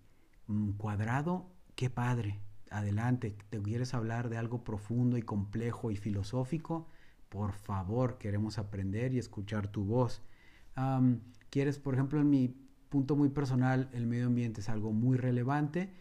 cuadrado, 0.77 1.51
qué 1.75 1.89
padre. 1.89 2.39
Adelante, 2.71 3.37
¿te 3.49 3.61
quieres 3.61 3.93
hablar 3.93 4.29
de 4.29 4.37
algo 4.37 4.63
profundo 4.63 5.17
y 5.17 5.21
complejo 5.21 5.91
y 5.91 5.95
filosófico? 5.95 6.87
Por 7.29 7.53
favor, 7.53 8.17
queremos 8.17 8.57
aprender 8.57 9.13
y 9.13 9.19
escuchar 9.19 9.67
tu 9.67 9.85
voz. 9.85 10.21
¿Quieres, 11.49 11.79
por 11.79 11.93
ejemplo, 11.93 12.19
en 12.19 12.29
mi 12.29 12.55
punto 12.89 13.15
muy 13.15 13.29
personal, 13.29 13.89
el 13.93 14.07
medio 14.07 14.27
ambiente 14.27 14.61
es 14.61 14.69
algo 14.69 14.91
muy 14.91 15.17
relevante? 15.17 15.93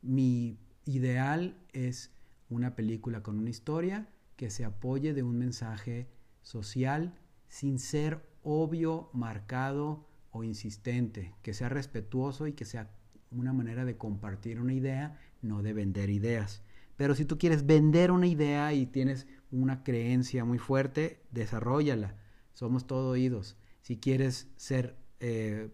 Mi 0.00 0.58
ideal 0.84 1.56
es 1.72 2.14
una 2.48 2.74
película 2.74 3.22
con 3.22 3.38
una 3.38 3.50
historia 3.50 4.08
que 4.36 4.50
se 4.50 4.64
apoye 4.64 5.14
de 5.14 5.22
un 5.22 5.38
mensaje 5.38 6.08
social 6.42 7.14
sin 7.48 7.78
ser 7.78 8.26
obvio, 8.42 9.10
marcado 9.12 10.08
o 10.30 10.44
insistente, 10.44 11.34
que 11.42 11.54
sea 11.54 11.68
respetuoso 11.68 12.46
y 12.46 12.54
que 12.54 12.64
sea 12.64 12.90
una 13.34 13.52
manera 13.52 13.84
de 13.84 13.96
compartir 13.96 14.60
una 14.60 14.74
idea, 14.74 15.18
no 15.40 15.62
de 15.62 15.72
vender 15.72 16.10
ideas. 16.10 16.62
Pero 16.96 17.14
si 17.14 17.24
tú 17.24 17.38
quieres 17.38 17.66
vender 17.66 18.10
una 18.10 18.26
idea 18.26 18.72
y 18.72 18.86
tienes 18.86 19.26
una 19.50 19.82
creencia 19.82 20.44
muy 20.44 20.58
fuerte, 20.58 21.22
desarrollala. 21.30 22.16
Somos 22.54 22.86
todo 22.86 23.10
oídos. 23.10 23.56
Si 23.80 23.96
quieres 23.96 24.48
ser, 24.56 24.96
eh, 25.20 25.70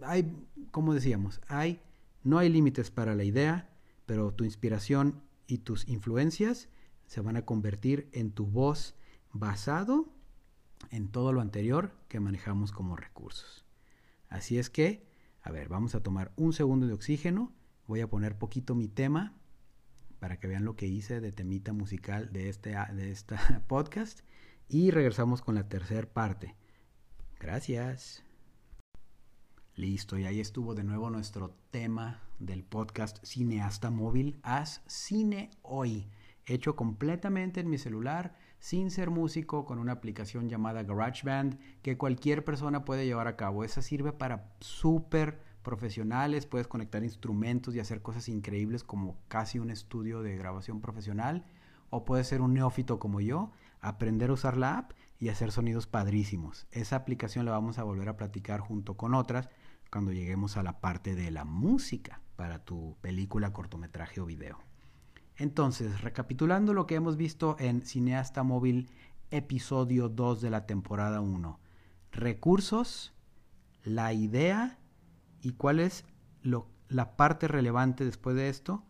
hay, 0.00 0.32
como 0.70 0.94
decíamos, 0.94 1.40
hay, 1.48 1.80
no 2.22 2.38
hay 2.38 2.48
límites 2.48 2.90
para 2.90 3.14
la 3.14 3.24
idea, 3.24 3.68
pero 4.06 4.32
tu 4.32 4.44
inspiración 4.44 5.22
y 5.46 5.58
tus 5.58 5.88
influencias 5.88 6.68
se 7.06 7.20
van 7.20 7.36
a 7.36 7.44
convertir 7.44 8.08
en 8.12 8.30
tu 8.30 8.46
voz 8.46 8.94
basado 9.32 10.08
en 10.90 11.08
todo 11.08 11.32
lo 11.32 11.40
anterior 11.40 11.92
que 12.08 12.20
manejamos 12.20 12.72
como 12.72 12.96
recursos. 12.96 13.64
Así 14.28 14.58
es 14.58 14.70
que 14.70 15.09
a 15.42 15.50
ver, 15.50 15.68
vamos 15.68 15.94
a 15.94 16.02
tomar 16.02 16.32
un 16.36 16.52
segundo 16.52 16.86
de 16.86 16.92
oxígeno. 16.92 17.52
Voy 17.86 18.00
a 18.00 18.08
poner 18.08 18.36
poquito 18.36 18.74
mi 18.74 18.88
tema 18.88 19.34
para 20.18 20.38
que 20.38 20.46
vean 20.46 20.64
lo 20.64 20.76
que 20.76 20.86
hice 20.86 21.20
de 21.20 21.32
temita 21.32 21.72
musical 21.72 22.30
de 22.32 22.50
este 22.50 22.76
de 22.92 23.10
esta 23.10 23.64
podcast. 23.68 24.20
Y 24.68 24.90
regresamos 24.90 25.42
con 25.42 25.54
la 25.54 25.68
tercera 25.68 26.06
parte. 26.06 26.54
Gracias. 27.40 28.22
Listo, 29.74 30.18
y 30.18 30.26
ahí 30.26 30.40
estuvo 30.40 30.74
de 30.74 30.84
nuevo 30.84 31.08
nuestro 31.08 31.56
tema 31.70 32.22
del 32.38 32.64
podcast 32.64 33.24
Cineasta 33.24 33.90
Móvil. 33.90 34.38
Haz 34.42 34.82
cine 34.86 35.50
hoy, 35.62 36.10
hecho 36.44 36.76
completamente 36.76 37.60
en 37.60 37.70
mi 37.70 37.78
celular 37.78 38.36
sin 38.60 38.90
ser 38.90 39.10
músico 39.10 39.64
con 39.64 39.78
una 39.78 39.92
aplicación 39.92 40.48
llamada 40.48 40.84
GarageBand 40.84 41.58
que 41.82 41.96
cualquier 41.98 42.44
persona 42.44 42.84
puede 42.84 43.06
llevar 43.06 43.26
a 43.26 43.36
cabo. 43.36 43.64
Esa 43.64 43.82
sirve 43.82 44.12
para 44.12 44.52
súper 44.60 45.40
profesionales, 45.62 46.46
puedes 46.46 46.68
conectar 46.68 47.02
instrumentos 47.02 47.74
y 47.74 47.80
hacer 47.80 48.02
cosas 48.02 48.28
increíbles 48.28 48.84
como 48.84 49.18
casi 49.28 49.58
un 49.58 49.70
estudio 49.70 50.22
de 50.22 50.36
grabación 50.36 50.80
profesional 50.80 51.44
o 51.88 52.04
puedes 52.04 52.28
ser 52.28 52.40
un 52.40 52.54
neófito 52.54 52.98
como 52.98 53.20
yo, 53.20 53.50
aprender 53.80 54.30
a 54.30 54.34
usar 54.34 54.56
la 54.56 54.78
app 54.78 54.92
y 55.18 55.28
hacer 55.28 55.52
sonidos 55.52 55.86
padrísimos. 55.86 56.66
Esa 56.70 56.96
aplicación 56.96 57.46
la 57.46 57.52
vamos 57.52 57.78
a 57.78 57.82
volver 57.82 58.08
a 58.08 58.16
platicar 58.16 58.60
junto 58.60 58.96
con 58.96 59.14
otras 59.14 59.48
cuando 59.90 60.12
lleguemos 60.12 60.56
a 60.56 60.62
la 60.62 60.80
parte 60.80 61.14
de 61.14 61.30
la 61.30 61.44
música 61.44 62.20
para 62.36 62.64
tu 62.64 62.96
película, 63.00 63.52
cortometraje 63.52 64.20
o 64.20 64.26
video. 64.26 64.69
Entonces, 65.40 66.02
recapitulando 66.02 66.74
lo 66.74 66.86
que 66.86 66.96
hemos 66.96 67.16
visto 67.16 67.56
en 67.58 67.80
Cineasta 67.80 68.42
Móvil 68.42 68.90
episodio 69.30 70.10
2 70.10 70.42
de 70.42 70.50
la 70.50 70.66
temporada 70.66 71.22
1. 71.22 71.58
Recursos, 72.12 73.14
la 73.82 74.12
idea 74.12 74.78
y 75.40 75.52
cuál 75.52 75.80
es 75.80 76.04
la 76.42 77.16
parte 77.16 77.48
relevante 77.48 78.04
después 78.04 78.36
de 78.36 78.50
esto, 78.50 78.84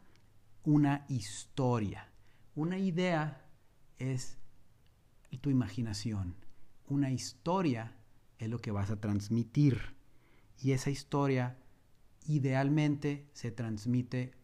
una 0.65 1.05
historia. 1.09 2.11
Una 2.57 2.79
idea 2.79 3.49
es 4.01 4.41
tu 5.41 5.51
imaginación. 5.51 6.35
Una 6.89 7.13
historia 7.13 7.97
es 8.39 8.49
lo 8.51 8.59
que 8.59 8.73
vas 8.73 8.91
a 8.91 9.01
transmitir. 9.01 9.95
Y 10.59 10.73
esa 10.73 10.91
historia 10.91 11.61
idealmente 12.27 13.31
se 13.35 13.53
transmite 13.53 14.40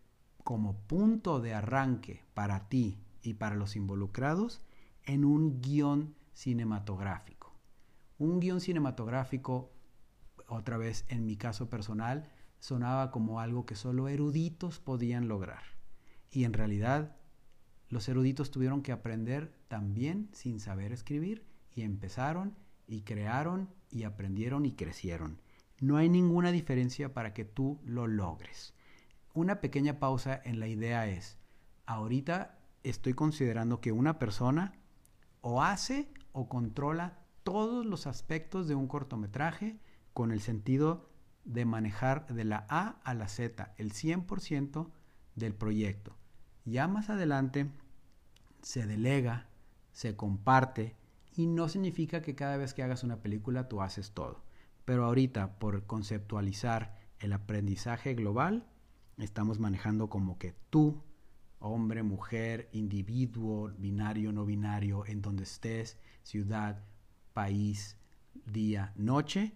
como 0.47 0.79
punto 0.87 1.41
de 1.41 1.55
arranque 1.55 2.23
para 2.33 2.69
ti 2.69 3.01
y 3.21 3.35
para 3.35 3.57
los 3.57 3.75
involucrados 3.75 4.63
en 5.03 5.25
un 5.25 5.61
guion 5.61 6.15
cinematográfico. 6.35 7.53
Un 8.17 8.39
guion 8.39 8.61
cinematográfico, 8.61 9.73
otra 10.47 10.79
vez 10.79 11.05
en 11.09 11.27
mi 11.27 11.37
caso 11.37 11.69
personal, 11.69 12.31
sonaba 12.61 13.11
como 13.11 13.41
algo 13.41 13.67
que 13.67 13.75
solo 13.75 14.07
eruditos 14.07 14.79
podían 14.79 15.27
lograr. 15.27 15.65
Y 16.31 16.45
en 16.45 16.53
realidad 16.53 17.17
los 17.89 18.09
eruditos 18.09 18.53
tuvieron 18.53 18.83
que 18.83 18.93
aprender 18.93 19.53
también 19.67 20.29
sin 20.33 20.61
saber 20.61 20.93
escribir 20.93 21.45
y 21.75 21.83
empezaron 21.83 22.55
y 22.87 23.01
crearon 23.03 23.69
y 23.91 24.05
aprendieron 24.05 24.65
y 24.65 24.77
crecieron. 24.77 25.41
No 25.81 25.97
hay 25.97 26.09
ninguna 26.09 26.53
diferencia 26.53 27.13
para 27.13 27.35
que 27.35 27.45
tú 27.45 27.81
lo 27.85 28.07
logres. 28.07 28.76
Una 29.37 29.61
pequeña 29.61 29.99
pausa 29.99 30.41
en 30.45 30.61
la 30.61 30.67
idea 30.67 31.09
es, 31.09 31.37
ahorita 31.85 32.59
estoy 32.85 33.13
considerando 33.13 33.83
que 33.83 33.93
una 33.93 34.19
persona 34.19 34.73
o 35.43 35.63
hace 35.63 36.11
o 36.33 36.49
controla 36.49 37.19
todos 37.43 37.85
los 37.85 38.07
aspectos 38.07 38.67
de 38.67 38.75
un 38.75 38.89
cortometraje 38.89 39.79
con 40.15 40.33
el 40.33 40.41
sentido 40.41 41.11
de 41.45 41.67
manejar 41.67 42.27
de 42.29 42.45
la 42.45 42.67
A 42.71 42.99
a 43.05 43.13
la 43.13 43.29
Z 43.29 43.75
el 43.77 43.93
100% 43.93 44.91
del 45.35 45.55
proyecto. 45.55 46.17
Ya 46.65 46.89
más 46.89 47.11
adelante 47.11 47.71
se 48.63 48.87
delega, 48.87 49.51
se 49.93 50.17
comparte 50.17 50.97
y 51.35 51.47
no 51.47 51.69
significa 51.69 52.23
que 52.23 52.35
cada 52.35 52.57
vez 52.57 52.73
que 52.73 52.83
hagas 52.83 53.05
una 53.05 53.21
película 53.21 53.69
tú 53.69 53.83
haces 53.83 54.13
todo. 54.13 54.43
Pero 54.87 55.05
ahorita 55.05 55.59
por 55.59 55.85
conceptualizar 55.85 56.97
el 57.19 57.35
aprendizaje 57.35 58.15
global, 58.15 58.67
estamos 59.19 59.59
manejando 59.59 60.09
como 60.09 60.39
que 60.39 60.55
tú 60.71 61.03
hombre, 61.59 62.03
mujer, 62.03 62.69
individuo, 62.73 63.73
binario, 63.79 64.33
no 64.33 64.45
binario, 64.45 65.07
en 65.07 65.23
donde 65.23 65.45
estés, 65.45 65.99
ciudad, 66.23 66.83
país, 67.33 67.97
día, 68.47 68.93
noche, 68.97 69.53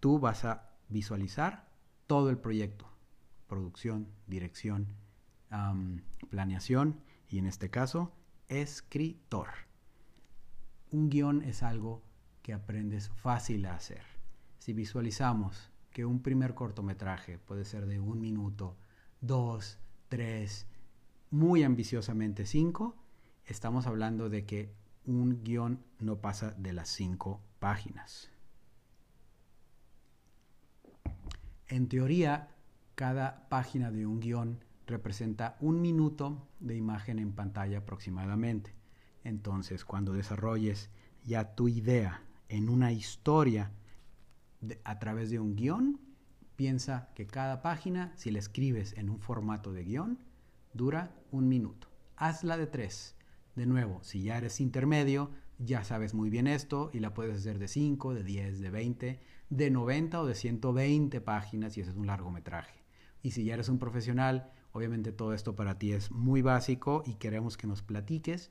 tú 0.00 0.18
vas 0.18 0.44
a 0.44 0.70
visualizar 0.88 1.68
todo 2.06 2.30
el 2.30 2.38
proyecto, 2.38 2.86
producción, 3.48 4.08
dirección, 4.26 4.88
planeación 6.30 7.00
y 7.28 7.38
en 7.38 7.46
este 7.46 7.70
caso, 7.70 8.12
escritor. 8.48 9.48
Un 10.90 11.08
guion 11.08 11.42
es 11.42 11.62
algo 11.62 12.02
que 12.42 12.52
aprendes 12.52 13.08
fácil 13.08 13.66
a 13.66 13.74
hacer. 13.74 14.02
Si 14.58 14.72
visualizamos 14.72 15.71
que 15.92 16.04
un 16.04 16.22
primer 16.22 16.54
cortometraje 16.54 17.38
puede 17.38 17.64
ser 17.64 17.86
de 17.86 18.00
un 18.00 18.20
minuto, 18.20 18.76
dos, 19.20 19.78
tres, 20.08 20.66
muy 21.30 21.62
ambiciosamente 21.62 22.46
5, 22.46 22.96
estamos 23.46 23.86
hablando 23.86 24.28
de 24.28 24.44
que 24.44 24.74
un 25.04 25.42
guion 25.42 25.82
no 25.98 26.16
pasa 26.20 26.52
de 26.52 26.72
las 26.72 26.88
5 26.90 27.40
páginas. 27.58 28.30
En 31.68 31.88
teoría, 31.88 32.48
cada 32.94 33.48
página 33.48 33.90
de 33.90 34.06
un 34.06 34.20
guion 34.20 34.62
representa 34.86 35.56
un 35.60 35.80
minuto 35.80 36.46
de 36.60 36.76
imagen 36.76 37.18
en 37.18 37.32
pantalla 37.32 37.78
aproximadamente. 37.78 38.74
Entonces, 39.24 39.84
cuando 39.84 40.12
desarrolles 40.12 40.90
ya 41.24 41.54
tu 41.54 41.68
idea 41.68 42.22
en 42.48 42.68
una 42.68 42.92
historia 42.92 43.70
a 44.84 44.98
través 44.98 45.30
de 45.30 45.38
un 45.38 45.56
guion, 45.56 46.00
piensa 46.56 47.10
que 47.14 47.26
cada 47.26 47.62
página, 47.62 48.12
si 48.16 48.30
la 48.30 48.38
escribes 48.38 48.94
en 48.96 49.10
un 49.10 49.18
formato 49.18 49.72
de 49.72 49.84
guion, 49.84 50.18
dura 50.72 51.14
un 51.30 51.48
minuto. 51.48 51.88
Hazla 52.16 52.56
de 52.56 52.66
tres. 52.66 53.16
De 53.56 53.66
nuevo, 53.66 54.02
si 54.02 54.22
ya 54.22 54.38
eres 54.38 54.60
intermedio, 54.60 55.30
ya 55.58 55.84
sabes 55.84 56.14
muy 56.14 56.30
bien 56.30 56.46
esto 56.46 56.90
y 56.92 57.00
la 57.00 57.14
puedes 57.14 57.36
hacer 57.36 57.58
de 57.58 57.68
5, 57.68 58.14
de 58.14 58.24
10, 58.24 58.60
de 58.60 58.70
20, 58.70 59.20
de 59.50 59.70
90 59.70 60.20
o 60.20 60.26
de 60.26 60.34
120 60.34 61.20
páginas 61.20 61.76
y 61.76 61.82
ese 61.82 61.90
es 61.90 61.96
un 61.96 62.06
largometraje. 62.06 62.82
Y 63.22 63.32
si 63.32 63.44
ya 63.44 63.54
eres 63.54 63.68
un 63.68 63.78
profesional, 63.78 64.50
obviamente 64.72 65.12
todo 65.12 65.34
esto 65.34 65.54
para 65.54 65.78
ti 65.78 65.92
es 65.92 66.10
muy 66.10 66.42
básico 66.42 67.02
y 67.06 67.14
queremos 67.14 67.56
que 67.56 67.66
nos 67.66 67.82
platiques 67.82 68.50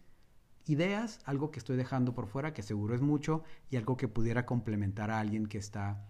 ideas, 0.65 1.19
algo 1.25 1.51
que 1.51 1.59
estoy 1.59 1.77
dejando 1.77 2.13
por 2.13 2.27
fuera, 2.27 2.53
que 2.53 2.63
seguro 2.63 2.95
es 2.95 3.01
mucho, 3.01 3.43
y 3.69 3.77
algo 3.77 3.97
que 3.97 4.07
pudiera 4.07 4.45
complementar 4.45 5.11
a 5.11 5.19
alguien 5.19 5.47
que 5.47 5.57
está 5.57 6.07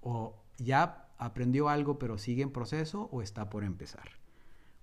o 0.00 0.42
ya 0.58 1.08
aprendió 1.18 1.68
algo 1.68 1.98
pero 1.98 2.18
sigue 2.18 2.42
en 2.42 2.50
proceso 2.50 3.08
o 3.12 3.22
está 3.22 3.48
por 3.48 3.64
empezar. 3.64 4.08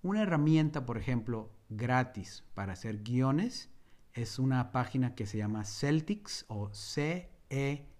Una 0.02 0.22
herramienta, 0.22 0.86
por 0.86 0.98
ejemplo, 0.98 1.52
gratis 1.68 2.46
para 2.54 2.72
hacer 2.74 3.04
guiones 3.04 3.70
es 4.14 4.40
una 4.40 4.72
página 4.72 5.14
que 5.14 5.26
se 5.26 5.38
llama 5.38 5.66
Celtics 5.66 6.46
o 6.48 6.74
C-E-L-T-X. 6.74 7.94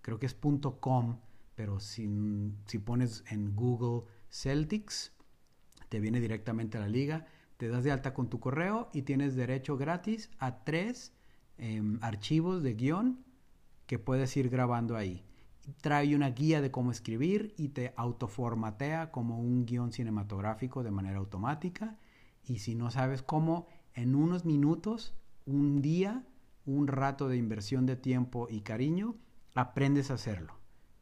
Creo 0.00 0.18
que 0.20 0.26
es 0.26 0.36
.com, 0.80 1.18
pero 1.56 1.80
si, 1.80 2.08
si 2.66 2.78
pones 2.78 3.24
en 3.28 3.56
Google 3.56 4.08
Celtics, 4.30 5.12
te 5.88 5.98
viene 6.00 6.20
directamente 6.20 6.78
a 6.78 6.80
la 6.80 6.88
liga, 6.88 7.26
te 7.58 7.68
das 7.68 7.84
de 7.84 7.92
alta 7.92 8.14
con 8.14 8.30
tu 8.30 8.40
correo 8.40 8.88
y 8.94 9.02
tienes 9.02 9.36
derecho 9.36 9.76
gratis 9.76 10.30
a 10.38 10.64
tres 10.64 11.12
em, 11.58 11.98
archivos 12.00 12.62
de 12.62 12.74
guion 12.74 13.24
que 13.86 13.98
puedes 13.98 14.36
ir 14.36 14.48
grabando 14.48 14.96
ahí 14.96 15.22
trae 15.80 16.14
una 16.14 16.30
guía 16.30 16.60
de 16.60 16.70
cómo 16.70 16.90
escribir 16.90 17.54
y 17.56 17.68
te 17.68 17.92
autoformatea 17.96 19.10
como 19.10 19.38
un 19.38 19.66
guion 19.66 19.92
cinematográfico 19.92 20.82
de 20.82 20.90
manera 20.90 21.18
automática. 21.18 21.96
Y 22.44 22.58
si 22.58 22.74
no 22.74 22.90
sabes 22.90 23.22
cómo, 23.22 23.66
en 23.94 24.14
unos 24.14 24.44
minutos, 24.44 25.14
un 25.46 25.82
día, 25.82 26.24
un 26.64 26.86
rato 26.86 27.28
de 27.28 27.36
inversión 27.36 27.86
de 27.86 27.96
tiempo 27.96 28.48
y 28.50 28.60
cariño, 28.60 29.16
aprendes 29.54 30.10
a 30.10 30.14
hacerlo. 30.14 30.54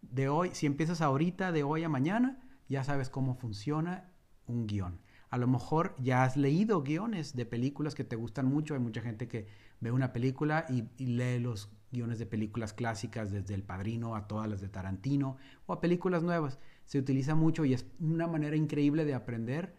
De 0.03 0.29
hoy, 0.29 0.51
si 0.53 0.67
empiezas 0.67 1.01
ahorita, 1.01 1.53
de 1.53 1.63
hoy 1.63 1.85
a 1.85 1.89
mañana, 1.89 2.41
ya 2.69 2.85
sabes 2.85 3.09
cómo 3.09 3.35
funciona 3.35 4.13
un 4.47 4.67
guion. 4.67 5.01
A 5.31 5.39
lo 5.39 5.47
mejor 5.47 5.95
ya 5.99 6.23
has 6.23 6.37
leído 6.37 6.83
guiones 6.83 7.35
de 7.35 7.47
películas 7.47 7.95
que 7.95 8.05
te 8.05 8.17
gustan 8.17 8.47
mucho. 8.47 8.75
Hay 8.75 8.81
mucha 8.81 9.01
gente 9.01 9.27
que 9.29 9.47
ve 9.81 9.91
una 9.91 10.13
película 10.13 10.67
y, 10.69 10.83
lee 11.05 11.41
los 11.41 11.71
guiones 11.91 12.19
de 12.19 12.27
películas 12.27 12.73
clásicas, 12.73 13.31
desde 13.33 13.55
El 13.55 13.63
Padrino 13.63 14.15
a 14.15 14.29
todas 14.29 14.49
las 14.49 14.61
de 14.61 14.69
Tarantino 14.69 15.37
o 15.67 15.73
a 15.73 15.81
películas 15.81 16.23
nuevas. 16.23 16.59
Se 16.85 16.99
utiliza 16.99 17.35
mucho 17.35 17.65
y 17.65 17.75
es 17.75 17.87
una 17.99 18.27
manera 18.27 18.57
increíble 18.57 19.05
de 19.05 19.15
aprender 19.15 19.77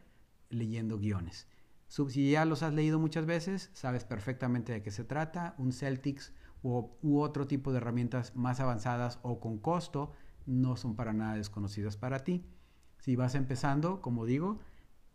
leyendo 0.50 1.00
guiones. 1.00 1.48
Si 1.88 2.32
ya 2.32 2.44
los 2.44 2.64
has 2.64 2.74
leído 2.74 3.00
muchas 3.00 3.26
veces, 3.26 3.70
sabes 3.74 4.04
perfectamente 4.04 4.74
de 4.74 4.82
qué 4.82 4.92
se 4.92 5.06
trata. 5.06 5.56
Un 5.58 5.72
Celtics 5.72 6.34
u, 6.62 6.90
u 7.02 7.20
otro 7.22 7.48
tipo 7.48 7.72
de 7.72 7.78
herramientas 7.78 8.36
más 8.36 8.60
avanzadas 8.60 9.20
o 9.22 9.40
con 9.40 9.58
costo 9.58 10.12
no 10.46 10.76
son 10.76 10.96
para 10.96 11.14
nada 11.14 11.36
desconocidas 11.36 11.96
para 11.96 12.26
ti. 12.26 12.46
Si 13.00 13.16
vas 13.16 13.36
empezando, 13.36 14.02
como 14.02 14.26
digo, 14.26 14.60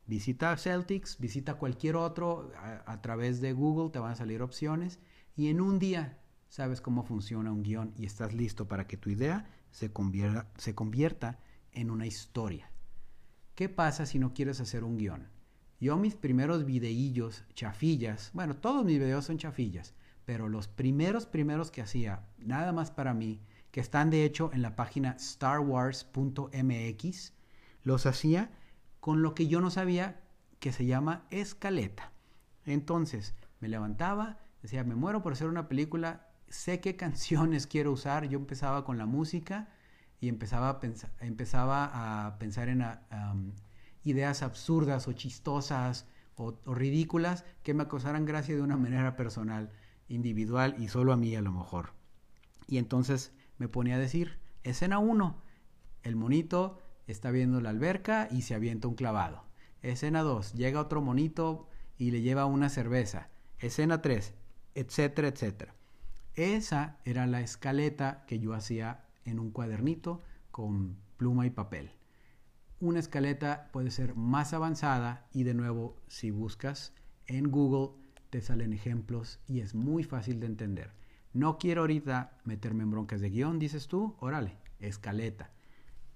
visita 0.07 0.57
Celtics, 0.57 1.19
visita 1.19 1.55
cualquier 1.55 1.97
otro 1.97 2.53
a, 2.87 3.01
través 3.03 3.41
de 3.41 3.53
Google, 3.53 3.91
te 3.91 3.99
van 3.99 4.12
a 4.12 4.17
salir 4.17 4.43
opciones 4.43 5.01
y 5.37 5.49
en 5.49 5.61
un 5.61 5.79
día 5.79 6.19
sabes 6.49 6.81
cómo 6.81 7.03
funciona 7.05 7.53
un 7.53 7.62
guion 7.62 7.95
y 7.97 8.05
estás 8.05 8.35
listo 8.35 8.69
para 8.69 8.87
que 8.87 8.97
tu 8.97 9.11
idea 9.11 9.49
se 9.71 9.93
convierta, 9.93 10.51
se 10.57 10.75
convierta 10.75 11.38
en 11.73 11.91
una 11.91 12.07
historia. 12.07 12.71
¿Qué 13.55 13.69
pasa 13.69 14.07
si 14.07 14.19
no 14.19 14.35
quieres 14.35 14.61
hacer 14.61 14.85
un 14.85 14.97
guion? 14.99 15.29
Yo 15.81 15.97
mis 15.97 16.15
primeros 16.15 16.65
videillos, 16.65 17.45
chafillas, 17.55 18.31
bueno, 18.35 18.57
todos 18.57 18.85
mis 18.85 18.99
videos 18.99 19.25
son 19.25 19.38
chafillas, 19.38 19.95
pero 20.25 20.49
los 20.49 20.69
primeros, 20.69 21.27
primeros 21.27 21.71
que 21.71 21.83
hacía, 21.83 22.29
nada 22.38 22.73
más 22.73 22.91
para 22.91 23.15
mí, 23.15 23.41
que 23.71 23.81
están 23.81 24.11
de 24.11 24.25
hecho 24.25 24.51
en 24.53 24.62
la 24.62 24.77
página 24.77 25.19
starwars.mx, 25.19 26.12
los 27.83 28.07
hacía 28.07 28.51
con 29.03 29.21
lo 29.21 29.35
que 29.35 29.49
yo 29.49 29.61
no 29.61 29.69
sabía 29.69 30.21
que 30.61 30.71
se 30.71 30.87
llama 30.87 31.27
escaleta. 31.31 32.12
Entonces, 32.65 33.35
me 33.59 33.67
levantaba, 33.67 34.38
decía, 34.62 34.85
me 34.85 34.95
muero 34.95 35.23
por 35.23 35.33
hacer 35.33 35.49
una 35.49 35.67
película, 35.67 36.29
sé 36.47 36.79
qué 36.79 36.95
canciones 37.05 37.67
quiero 37.67 37.91
usar, 37.91 38.29
yo 38.29 38.38
empezaba 38.38 38.85
con 38.85 38.99
la 38.99 39.07
música 39.07 39.71
y 40.21 40.29
empezaba 40.29 40.69
a, 40.69 40.77
pensar, 42.38 42.69
en 42.69 43.55
ideas 44.05 44.45
absurdas 44.45 45.09
o 45.09 45.15
chistosas 45.15 46.07
o, 46.37 46.55
o, 46.65 46.73
ridículas 46.73 47.45
que 47.65 47.75
me 47.75 47.88
causaran 47.88 48.25
gracia 48.25 48.55
de 48.55 48.62
una 48.62 48.77
manera 48.77 49.17
personal, 49.17 49.73
individual 50.07 50.77
y 50.79 50.87
solo 50.87 51.12
a 51.12 51.17
mí 51.17 51.35
a 51.35 51.43
lo 51.43 51.51
mejor. 51.51 51.93
Y 52.69 52.79
entonces 52.79 53.33
me 53.59 53.67
ponía 53.67 53.97
a 53.97 53.99
decir, 53.99 54.38
escena 54.62 55.01
1, 55.01 55.43
el 56.05 56.15
monito 56.15 56.79
está 57.07 57.31
viendo 57.31 57.61
la 57.61 57.71
alberca 57.71 58.29
y 58.31 58.43
se 58.43 58.55
avienta 58.55 58.88
un 58.88 58.95
clavado. 58.95 59.45
Escena 59.83 60.23
2, 60.23 60.55
llega 60.55 60.81
otro 60.81 61.01
monito 61.03 61.69
y 61.99 62.11
le 62.11 62.23
lleva 62.23 62.47
una 62.47 62.69
cerveza. 62.69 63.29
Escena 63.59 64.03
3, 64.03 64.35
etcétera, 64.75 65.29
etcétera. 65.29 65.75
Esa 66.35 66.99
era 67.05 67.27
la 67.27 67.41
escaleta 67.41 68.25
que 68.27 68.38
yo 68.38 68.55
hacía 68.55 69.05
en 69.25 69.38
un 69.38 69.51
cuadernito 69.51 70.23
con 70.51 70.97
pluma 71.17 71.47
y 71.47 71.51
papel. 71.51 71.91
Una 72.81 72.99
escaleta 72.99 73.69
puede 73.73 73.91
ser 73.91 74.15
más 74.17 74.53
avanzada 74.53 75.27
y 75.33 75.45
de 75.45 75.55
nuevo 75.55 75.97
si 76.09 76.31
buscas 76.31 76.95
en 77.27 77.51
Google 77.51 77.91
te 78.31 78.41
salen 78.41 78.73
ejemplos 78.73 79.41
y 79.47 79.61
es 79.61 79.75
muy 79.75 80.05
fácil 80.05 80.41
de 80.41 80.47
entender. 80.47 80.91
No 81.33 81.59
quiero 81.59 81.83
ahorita 81.83 82.38
meterme 82.45 82.83
en 82.83 82.91
broncas 82.91 83.21
de 83.21 83.31
guion, 83.31 83.59
dices 83.59 83.88
tú, 83.88 84.17
órale, 84.21 84.57
escaleta. 84.81 85.51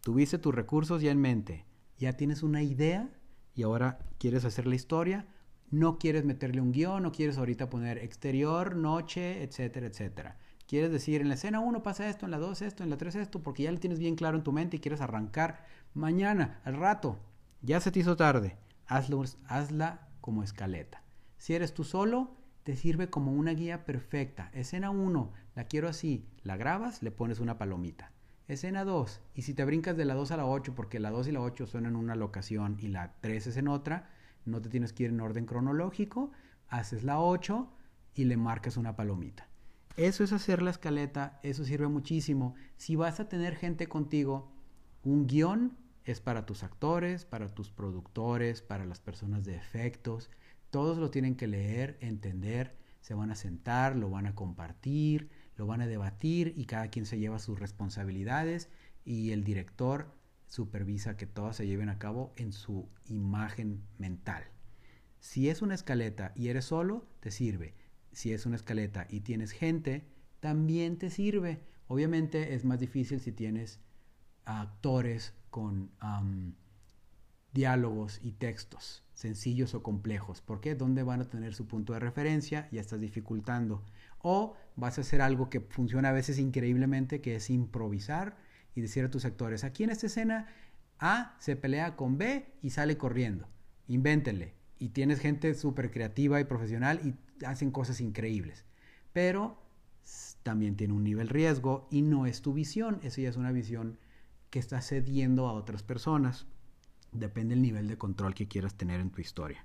Tuviste 0.07 0.39
tus 0.39 0.55
recursos 0.55 1.03
ya 1.03 1.11
en 1.11 1.21
mente, 1.21 1.67
ya 1.99 2.13
tienes 2.13 2.45
una 2.45 2.63
idea 2.63 3.11
y 3.55 3.65
ahora 3.65 3.99
quieres 4.19 4.45
hacer 4.45 4.65
la 4.65 4.77
historia, 4.77 5.27
no 5.69 5.99
quieres 5.99 6.25
meterle 6.25 6.61
un 6.61 6.71
guion, 6.71 7.03
no 7.03 7.11
quieres 7.11 7.39
ahorita 7.39 7.69
poner 7.69 7.99
exterior, 7.99 8.77
noche, 8.77 9.43
etcétera, 9.43 9.89
etcétera. 9.89 10.39
Quieres 10.69 10.93
decir, 10.93 11.23
en 11.23 11.29
la 11.29 11.35
escena 11.35 11.59
1 11.59 11.83
pasa 11.83 12.09
esto, 12.09 12.25
en 12.25 12.31
la 12.31 12.39
2 12.39 12.63
esto, 12.63 12.85
en 12.85 12.91
la 12.91 12.99
3 12.99 13.17
esto, 13.17 13.43
porque 13.43 13.65
ya 13.65 13.73
lo 13.73 13.81
tienes 13.81 13.99
bien 13.99 14.15
claro 14.15 14.37
en 14.37 14.45
tu 14.45 14.53
mente 14.53 14.77
y 14.77 14.81
quieres 14.81 15.01
arrancar 15.01 15.65
mañana, 15.93 16.61
al 16.63 16.77
rato. 16.77 17.19
Ya 17.61 17.81
se 17.81 17.91
te 17.91 17.99
hizo 17.99 18.15
tarde. 18.17 18.57
Hazlo, 18.87 19.25
hazla 19.49 20.07
como 20.21 20.45
escaleta. 20.45 21.03
Si 21.37 21.53
eres 21.53 21.75
tú 21.75 21.83
solo, 21.83 22.37
te 22.63 22.77
sirve 22.77 23.11
como 23.11 23.33
una 23.33 23.55
guía 23.55 23.85
perfecta. 23.85 24.51
Escena 24.55 24.91
1, 24.91 25.33
la 25.57 25.65
quiero 25.65 25.89
así. 25.89 26.29
La 26.45 26.57
grabas, 26.57 27.03
le 27.03 27.11
pones 27.11 27.41
una 27.41 27.59
palomita. 27.59 28.13
Escena 28.49 28.85
2, 28.85 29.21
y 29.35 29.43
si 29.43 29.55
te 29.55 29.65
brincas 29.65 29.97
de 29.97 30.05
la 30.05 30.15
2 30.15 30.31
a 30.31 30.37
la 30.37 30.47
8, 30.47 30.75
porque 30.77 31.01
la 31.01 31.11
2 31.11 31.27
y 31.27 31.33
la 31.33 31.41
8 31.41 31.67
son 31.67 31.85
en 31.85 31.97
una 31.97 32.15
locación 32.15 32.77
y 32.79 32.87
la 32.87 33.17
3 33.21 33.49
es 33.49 33.57
en 33.57 33.67
otra, 33.67 34.09
no 34.45 34.63
te 34.63 34.69
tienes 34.69 34.93
que 34.93 35.03
ir 35.03 35.11
en 35.11 35.21
orden 35.21 35.47
cronológico, 35.47 36.31
haces 36.69 37.03
la 37.03 37.21
8 37.21 37.69
y 38.15 38.25
le 38.25 38.37
marcas 38.37 38.77
una 38.77 38.95
palomita. 38.95 39.49
Eso 39.97 40.23
es 40.23 40.33
hacer 40.33 40.63
la 40.63 40.71
escaleta, 40.71 41.41
eso 41.43 41.65
sirve 41.65 41.89
muchísimo. 41.89 42.55
Si 42.77 42.95
vas 42.95 43.19
a 43.19 43.29
tener 43.29 43.57
gente 43.57 43.89
contigo, 43.89 44.53
un 45.03 45.27
guion 45.27 45.77
es 46.05 46.21
para 46.21 46.47
tus 46.47 46.63
actores, 46.63 47.25
para 47.25 47.53
tus 47.53 47.71
productores, 47.71 48.63
para 48.63 48.85
las 48.85 49.01
personas 49.01 49.45
de 49.45 49.57
efectos. 49.57 50.31
Todos 50.71 50.99
lo 50.99 51.11
tienen 51.11 51.35
que 51.35 51.49
leer, 51.49 51.99
entender, 52.01 52.77
se 53.07 53.15
van 53.15 53.31
a 53.31 53.37
sentar, 53.37 53.95
lo 53.95 54.11
van 54.11 54.27
a 54.27 54.35
compartir, 54.35 55.31
lo 55.55 55.65
van 55.65 55.81
a 55.81 55.87
debatir 55.87 56.55
y 56.57 56.65
cada 56.65 56.89
quien 56.89 57.07
se 57.07 57.21
lleva 57.21 57.39
sus 57.39 57.61
responsabilidades 57.61 58.69
y 59.05 59.31
el 59.31 59.45
director 59.45 60.13
supervisa 60.49 61.17
que 61.17 61.25
todas 61.25 61.55
se 61.55 61.69
lleven 61.69 61.89
a 61.89 62.01
cabo 62.01 62.33
en 62.35 62.53
su 62.53 62.89
imagen 63.05 63.85
mental. 63.97 64.43
Si 65.21 65.49
es 65.49 65.63
una 65.63 65.77
escaleta 65.77 66.33
y 66.35 66.49
eres 66.49 66.65
solo, 66.65 67.07
te 67.21 67.31
sirve. 67.31 67.77
Si 68.11 68.33
es 68.33 68.45
una 68.45 68.57
escaleta 68.57 69.07
y 69.09 69.21
tienes 69.21 69.53
gente, 69.53 70.03
también 70.41 70.99
te 70.99 71.09
sirve. 71.09 71.61
Obviamente 71.87 72.55
es 72.55 72.65
más 72.65 72.81
difícil 72.81 73.21
si 73.21 73.31
tienes 73.31 73.79
actores 74.45 75.33
con 75.51 75.93
diálogos 77.53 78.19
y 78.21 78.33
textos 78.33 79.06
sencillos 79.17 79.75
o 79.75 79.83
complejos. 79.83 80.43
¿Por 80.43 80.61
qué? 80.61 80.75
¿Dónde 80.75 81.03
van 81.03 81.23
a 81.23 81.25
tener 81.25 81.55
su 81.55 81.67
punto 81.67 81.95
de 81.95 81.99
referencia? 81.99 82.69
Ya 82.71 82.83
estás 82.83 83.01
dificultando. 83.01 83.83
O 84.23 84.55
vas 84.77 84.99
a 84.99 85.01
hacer 85.01 85.23
algo 85.23 85.51
que 85.51 85.61
funciona 85.61 86.11
a 86.11 86.13
veces 86.13 86.39
increíblemente, 86.39 87.21
que 87.21 87.35
es 87.35 87.51
improvisar 87.51 88.37
y 88.75 88.83
decir 88.83 89.05
a 89.05 89.11
tus 89.11 89.25
actores, 89.25 89.65
aquí 89.65 89.85
en 89.85 89.91
esta 89.91 90.07
escena 90.07 90.49
A 90.99 91.35
se 91.41 91.57
pelea 91.57 91.97
con 91.97 92.19
B 92.19 92.47
y 92.63 92.71
sale 92.71 92.99
corriendo. 92.99 93.49
Invéntenle. 93.89 94.55
Y 94.79 94.91
tienes 94.91 95.21
gente 95.21 95.55
súper 95.55 95.91
creativa 95.91 96.39
y 96.39 96.45
profesional 96.45 97.01
y 97.03 97.45
hacen 97.47 97.71
cosas 97.71 98.03
increíbles. 98.03 98.67
Pero 99.15 99.59
también 100.43 100.77
tiene 100.77 100.93
un 100.93 101.05
nivel 101.05 101.31
riesgo 101.31 101.89
y 101.91 102.03
no 102.03 102.27
es 102.27 102.43
tu 102.43 102.53
visión. 102.53 103.01
Eso 103.03 103.23
ya 103.23 103.31
es 103.31 103.37
una 103.37 103.53
visión 103.53 103.99
que 104.51 104.59
está 104.59 104.83
cediendo 104.83 105.49
a 105.49 105.55
otras 105.55 105.83
personas. 105.83 106.47
Depende 107.13 107.55
del 107.55 107.63
nivel 107.63 107.89
de 107.89 107.99
control 107.99 108.35
que 108.35 108.49
quieras 108.49 108.75
tener 108.75 109.01
en 109.01 109.11
tu 109.11 109.21
historia. 109.21 109.65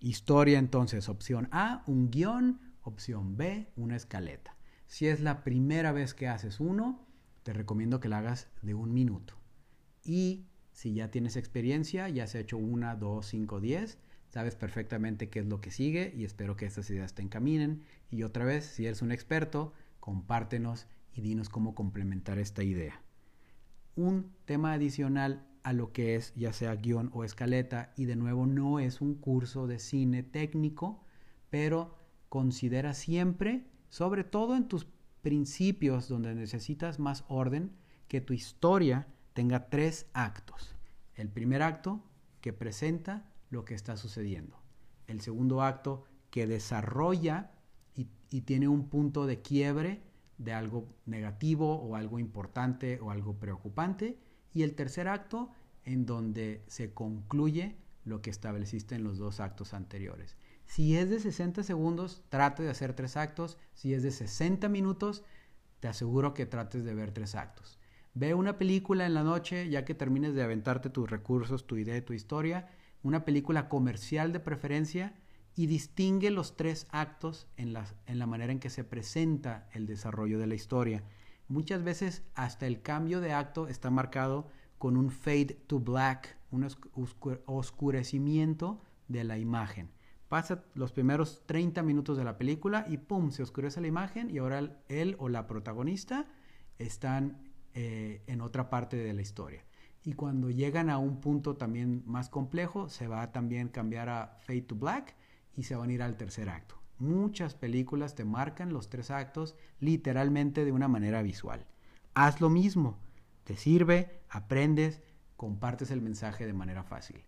Historia 0.00 0.58
entonces, 0.58 1.08
opción 1.08 1.48
A, 1.52 1.82
un 1.86 2.10
guion, 2.10 2.60
opción 2.82 3.36
B, 3.36 3.70
una 3.76 3.96
escaleta. 3.96 4.56
Si 4.86 5.06
es 5.06 5.20
la 5.20 5.42
primera 5.42 5.92
vez 5.92 6.14
que 6.14 6.28
haces 6.28 6.60
uno, 6.60 7.06
te 7.42 7.52
recomiendo 7.52 8.00
que 8.00 8.08
la 8.08 8.18
hagas 8.18 8.48
de 8.62 8.74
un 8.74 8.92
minuto. 8.92 9.34
Y 10.04 10.46
si 10.72 10.94
ya 10.94 11.10
tienes 11.10 11.36
experiencia, 11.36 12.08
ya 12.08 12.26
se 12.26 12.38
ha 12.38 12.40
hecho 12.42 12.58
una, 12.58 12.94
dos, 12.94 13.26
cinco, 13.26 13.60
diez, 13.60 13.98
sabes 14.28 14.54
perfectamente 14.54 15.30
qué 15.30 15.40
es 15.40 15.46
lo 15.46 15.60
que 15.60 15.70
sigue 15.70 16.12
y 16.14 16.24
espero 16.24 16.56
que 16.56 16.66
estas 16.66 16.90
ideas 16.90 17.14
te 17.14 17.22
encaminen. 17.22 17.82
Y 18.10 18.22
otra 18.22 18.44
vez, 18.44 18.66
si 18.66 18.86
eres 18.86 19.02
un 19.02 19.10
experto, 19.10 19.72
compártenos 20.00 20.86
y 21.14 21.22
dinos 21.22 21.48
cómo 21.48 21.74
complementar 21.74 22.38
esta 22.38 22.62
idea. 22.62 23.00
Un 23.94 24.32
tema 24.44 24.74
adicional 24.74 25.46
a 25.66 25.72
lo 25.72 25.92
que 25.92 26.14
es 26.14 26.32
ya 26.36 26.52
sea 26.52 26.76
guion 26.76 27.10
o 27.12 27.24
escaleta 27.24 27.92
y 27.96 28.04
de 28.04 28.14
nuevo 28.14 28.46
no 28.46 28.78
es 28.78 29.00
un 29.00 29.16
curso 29.16 29.66
de 29.66 29.80
cine 29.80 30.22
técnico, 30.22 31.02
pero 31.50 31.98
considera 32.28 32.94
siempre, 32.94 33.66
sobre 33.88 34.22
todo 34.22 34.54
en 34.54 34.68
tus 34.68 34.86
principios 35.22 36.06
donde 36.06 36.36
necesitas 36.36 37.00
más 37.00 37.24
orden, 37.26 37.72
que 38.06 38.20
tu 38.20 38.32
historia 38.32 39.08
tenga 39.32 39.68
tres 39.68 40.06
actos. 40.12 40.76
El 41.16 41.30
primer 41.30 41.62
acto 41.62 42.00
que 42.40 42.52
presenta 42.52 43.28
lo 43.50 43.64
que 43.64 43.74
está 43.74 43.96
sucediendo. 43.96 44.62
El 45.08 45.20
segundo 45.20 45.62
acto 45.62 46.04
que 46.30 46.46
desarrolla 46.46 47.50
y, 47.96 48.06
y 48.30 48.42
tiene 48.42 48.68
un 48.68 48.88
punto 48.88 49.26
de 49.26 49.42
quiebre 49.42 50.00
de 50.38 50.52
algo 50.52 50.86
negativo 51.06 51.74
o 51.74 51.96
algo 51.96 52.20
importante 52.20 53.00
o 53.00 53.10
algo 53.10 53.34
preocupante. 53.34 54.16
Y 54.56 54.62
el 54.62 54.74
tercer 54.74 55.06
acto 55.06 55.50
en 55.84 56.06
donde 56.06 56.64
se 56.66 56.94
concluye 56.94 57.76
lo 58.06 58.22
que 58.22 58.30
estableciste 58.30 58.94
en 58.94 59.04
los 59.04 59.18
dos 59.18 59.38
actos 59.38 59.74
anteriores. 59.74 60.34
Si 60.64 60.96
es 60.96 61.10
de 61.10 61.20
60 61.20 61.62
segundos, 61.62 62.22
trate 62.30 62.62
de 62.62 62.70
hacer 62.70 62.94
tres 62.94 63.18
actos. 63.18 63.58
Si 63.74 63.92
es 63.92 64.02
de 64.02 64.10
60 64.10 64.70
minutos, 64.70 65.24
te 65.80 65.88
aseguro 65.88 66.32
que 66.32 66.46
trates 66.46 66.86
de 66.86 66.94
ver 66.94 67.12
tres 67.12 67.34
actos. 67.34 67.78
Ve 68.14 68.32
una 68.32 68.56
película 68.56 69.04
en 69.04 69.12
la 69.12 69.24
noche, 69.24 69.68
ya 69.68 69.84
que 69.84 69.94
termines 69.94 70.34
de 70.34 70.42
aventarte 70.42 70.88
tus 70.88 71.10
recursos, 71.10 71.66
tu 71.66 71.76
idea, 71.76 72.02
tu 72.02 72.14
historia, 72.14 72.70
una 73.02 73.26
película 73.26 73.68
comercial 73.68 74.32
de 74.32 74.40
preferencia 74.40 75.12
y 75.54 75.66
distingue 75.66 76.30
los 76.30 76.56
tres 76.56 76.86
actos 76.92 77.46
en 77.58 77.74
la, 77.74 77.84
en 78.06 78.18
la 78.18 78.26
manera 78.26 78.52
en 78.52 78.60
que 78.60 78.70
se 78.70 78.84
presenta 78.84 79.68
el 79.74 79.84
desarrollo 79.84 80.38
de 80.38 80.46
la 80.46 80.54
historia. 80.54 81.02
Muchas 81.48 81.84
veces 81.84 82.24
hasta 82.34 82.66
el 82.66 82.82
cambio 82.82 83.20
de 83.20 83.32
acto 83.32 83.68
está 83.68 83.90
marcado 83.90 84.48
con 84.78 84.96
un 84.96 85.10
fade 85.10 85.56
to 85.66 85.78
black, 85.78 86.36
un 86.50 86.68
oscurecimiento 87.46 88.82
de 89.08 89.24
la 89.24 89.38
imagen. 89.38 89.90
Pasa 90.28 90.64
los 90.74 90.92
primeros 90.92 91.44
30 91.46 91.82
minutos 91.82 92.18
de 92.18 92.24
la 92.24 92.36
película 92.36 92.84
y 92.88 92.98
¡pum! 92.98 93.30
se 93.30 93.44
oscurece 93.44 93.80
la 93.80 93.86
imagen 93.86 94.28
y 94.28 94.38
ahora 94.38 94.82
él 94.88 95.16
o 95.20 95.28
la 95.28 95.46
protagonista 95.46 96.26
están 96.78 97.38
eh, 97.74 98.22
en 98.26 98.40
otra 98.40 98.68
parte 98.68 98.96
de 98.96 99.12
la 99.14 99.22
historia. 99.22 99.64
Y 100.02 100.14
cuando 100.14 100.50
llegan 100.50 100.90
a 100.90 100.98
un 100.98 101.20
punto 101.20 101.56
también 101.56 102.02
más 102.06 102.28
complejo, 102.28 102.88
se 102.88 103.06
va 103.06 103.22
a 103.22 103.32
también 103.32 103.68
cambiar 103.68 104.08
a 104.08 104.36
Fade 104.40 104.62
to 104.62 104.74
Black 104.74 105.14
y 105.54 105.64
se 105.64 105.76
van 105.76 105.90
a 105.90 105.92
ir 105.92 106.02
al 106.02 106.16
tercer 106.16 106.48
acto. 106.48 106.76
Muchas 106.98 107.54
películas 107.54 108.14
te 108.14 108.24
marcan 108.24 108.72
los 108.72 108.88
tres 108.88 109.10
actos 109.10 109.54
literalmente 109.80 110.64
de 110.64 110.72
una 110.72 110.88
manera 110.88 111.22
visual. 111.22 111.66
Haz 112.14 112.40
lo 112.40 112.48
mismo. 112.48 112.98
Te 113.44 113.56
sirve, 113.56 114.22
aprendes, 114.30 115.02
compartes 115.36 115.90
el 115.90 116.00
mensaje 116.00 116.46
de 116.46 116.54
manera 116.54 116.82
fácil. 116.82 117.22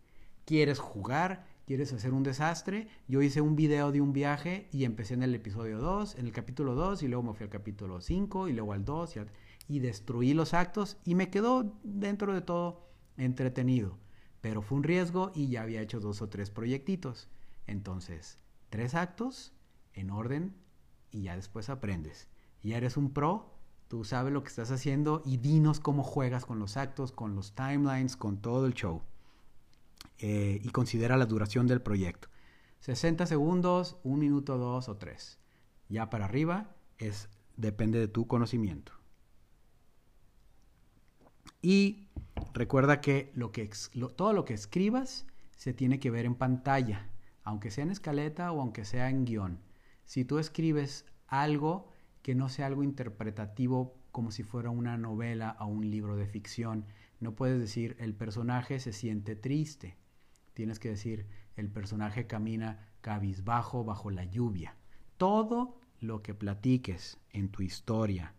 ¿Quieres 0.47 0.79
jugar? 0.79 1.47
¿Quieres 1.67 1.93
hacer 1.93 2.15
un 2.15 2.23
desastre? 2.23 2.89
Yo 3.07 3.21
hice 3.21 3.43
un 3.43 3.55
video 3.55 3.93
de 3.93 4.01
un 4.01 4.15
viaje 4.15 4.69
y 4.73 4.85
empecé 4.85 5.13
en 5.13 5.23
el 5.23 5.35
episodio 5.35 5.79
2, 5.79 6.17
en 6.17 6.25
el 6.25 6.33
capítulo 6.33 6.75
2 6.75 7.03
y 7.03 7.09
luego 7.09 7.23
me 7.23 7.35
fui 7.35 7.45
al 7.45 7.51
capítulo 7.51 8.01
5 8.01 8.49
y 8.49 8.55
luego 8.55 8.73
al 8.73 8.87
2 8.87 9.17
y, 9.17 9.21
y 9.75 9.79
destruí 9.81 10.33
los 10.33 10.55
actos 10.55 10.97
y 11.05 11.15
me 11.15 11.29
quedó 11.29 11.79
dentro 11.85 12.33
de 12.33 12.41
todo 12.41 12.89
entretenido. 13.19 13.99
Pero 14.41 14.63
fue 14.63 14.79
un 14.79 14.85
riesgo 14.85 15.31
y 15.35 15.49
ya 15.49 15.61
había 15.61 15.83
hecho 15.83 16.01
dos 16.01 16.23
o 16.23 16.31
tres 16.31 16.49
proyectitos. 16.49 17.29
Entonces, 17.67 18.39
tres 18.71 18.95
actos 18.95 19.53
en 19.99 20.11
orden 20.11 20.55
y 21.11 21.23
ya 21.23 21.37
después 21.37 21.69
aprendes. 21.69 22.29
Ya 22.63 22.77
eres 22.77 22.97
un 22.97 23.13
pro, 23.13 23.55
tú 23.89 24.05
sabes 24.05 24.33
lo 24.33 24.43
que 24.43 24.49
estás 24.49 24.71
haciendo 24.71 25.23
y 25.25 25.39
dinos 25.39 25.81
cómo 25.81 26.03
juegas 26.03 26.45
con 26.45 26.59
los 26.59 26.77
actos, 26.77 27.13
con 27.13 27.35
los 27.35 27.55
timelines, 27.55 28.17
con 28.17 28.41
todo 28.41 28.67
el 28.67 28.75
show. 28.75 29.03
Eh, 30.19 30.61
y 30.63 30.69
considera 30.71 31.17
la 31.17 31.27
duración 31.27 31.67
del 31.67 31.81
proyecto. 31.81 32.29
60 32.81 33.27
segundos, 33.27 33.97
un 34.03 34.19
minuto, 34.19 34.59
dos 34.59 34.89
o 34.89 34.97
tres. 34.97 35.39
Ya 35.89 36.11
para 36.11 36.27
arriba 36.27 36.75
es 36.99 37.29
depende 37.57 37.99
de 37.99 38.09
tu 38.09 38.27
conocimiento. 38.27 38.93
Y 41.61 42.09
recuerda 42.53 43.01
que, 43.01 43.33
lo 43.35 43.51
que 43.53 43.69
todo 44.17 44.33
lo 44.33 44.45
que 44.45 44.55
escribas 44.55 45.27
se 45.57 45.75
tiene 45.75 45.99
que 45.99 46.11
ver 46.11 46.25
en 46.25 46.37
pantalla, 46.37 47.11
aunque 47.43 47.71
sea 47.71 47.85
en 47.85 47.91
escaleta 47.91 48.53
o 48.53 48.61
aunque 48.61 48.85
sea 48.85 49.11
en 49.11 49.25
guion. 49.25 49.59
Si 50.09 50.25
tú 50.25 50.39
escribes 50.39 51.05
algo 51.27 51.93
que 52.23 52.35
no 52.35 52.49
sea 52.49 52.65
algo 52.65 52.83
interpretativo 52.83 53.95
como 54.11 54.31
si 54.31 54.43
fuera 54.43 54.71
una 54.71 54.97
novela 54.97 55.59
o 55.61 55.67
un 55.67 55.91
libro 55.91 56.17
de 56.17 56.27
ficción, 56.27 56.87
no 57.21 57.35
puedes 57.35 57.61
decir 57.61 57.95
el 57.99 58.15
personaje 58.15 58.81
se 58.81 58.95
siente 58.95 59.37
triste. 59.37 59.99
Tienes 60.55 60.79
que 60.79 60.89
decir 60.89 61.27
el 61.57 61.69
personaje 61.69 62.27
camina 62.27 62.89
cabizbajo 63.03 63.85
bajo 63.85 64.11
la 64.11 64.25
lluvia. 64.25 64.77
Todo 65.19 65.79
lo 66.01 66.23
que 66.23 66.33
platiques 66.33 67.19
en 67.29 67.51
tu 67.51 67.61
historia 67.61 68.33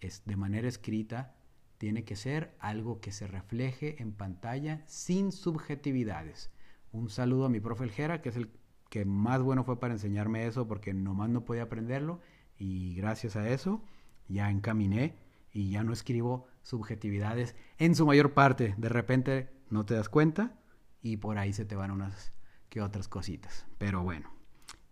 es 0.00 0.24
de 0.24 0.34
manera 0.34 0.66
escrita 0.66 1.36
tiene 1.78 2.02
que 2.02 2.16
ser 2.16 2.56
algo 2.58 3.00
que 3.00 3.12
se 3.12 3.28
refleje 3.28 4.02
en 4.02 4.12
pantalla 4.12 4.82
sin 4.88 5.30
subjetividades. 5.30 6.50
Un 6.90 7.10
saludo 7.10 7.44
a 7.44 7.48
mi 7.48 7.60
profe 7.60 7.84
Eljera, 7.84 8.22
que 8.22 8.30
es 8.30 8.36
el 8.36 8.50
que 8.92 9.06
más 9.06 9.40
bueno 9.40 9.64
fue 9.64 9.80
para 9.80 9.94
enseñarme 9.94 10.46
eso 10.46 10.68
porque 10.68 10.92
nomás 10.92 11.30
no 11.30 11.46
podía 11.46 11.62
aprenderlo 11.62 12.20
y 12.58 12.94
gracias 12.94 13.36
a 13.36 13.48
eso 13.48 13.82
ya 14.28 14.50
encaminé 14.50 15.16
y 15.50 15.70
ya 15.70 15.82
no 15.82 15.94
escribo 15.94 16.46
subjetividades 16.60 17.56
en 17.78 17.94
su 17.94 18.04
mayor 18.04 18.34
parte. 18.34 18.74
De 18.76 18.90
repente 18.90 19.48
no 19.70 19.86
te 19.86 19.94
das 19.94 20.10
cuenta 20.10 20.60
y 21.00 21.16
por 21.16 21.38
ahí 21.38 21.54
se 21.54 21.64
te 21.64 21.74
van 21.74 21.90
unas 21.90 22.34
que 22.68 22.82
otras 22.82 23.08
cositas. 23.08 23.64
Pero 23.78 24.02
bueno, 24.02 24.30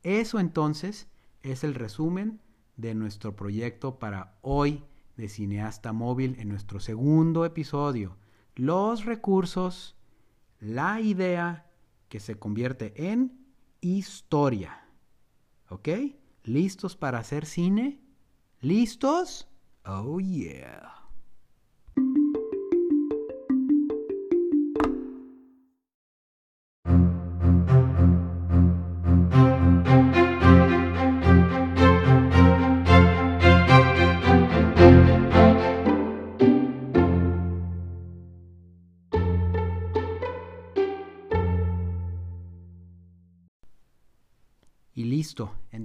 eso 0.02 0.40
entonces 0.40 1.06
es 1.42 1.62
el 1.62 1.74
resumen 1.74 2.40
de 2.78 2.94
nuestro 2.94 3.36
proyecto 3.36 3.98
para 3.98 4.38
hoy 4.40 4.82
de 5.18 5.28
Cineasta 5.28 5.92
Móvil 5.92 6.36
en 6.38 6.48
nuestro 6.48 6.80
segundo 6.80 7.44
episodio. 7.44 8.16
Los 8.54 9.04
recursos, 9.04 9.94
la 10.58 11.02
idea 11.02 11.66
que 12.08 12.18
se 12.18 12.36
convierte 12.36 13.10
en 13.12 13.39
historia. 13.80 14.86
¿Ok? 15.68 15.88
¿Listos 16.44 16.96
para 16.96 17.18
hacer 17.18 17.46
cine? 17.46 18.00
¿Listos? 18.60 19.48
Oh 19.84 20.20
yeah. 20.20 20.99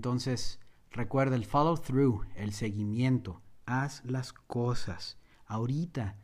Entonces, 0.06 0.60
recuerda 0.92 1.36
el 1.36 1.46
follow 1.46 1.78
through, 1.78 2.28
el 2.36 2.54
seguimiento. 2.54 3.42
Haz 3.66 4.06
las 4.06 4.34
cosas. 4.34 5.18
Ahorita, 5.48 6.20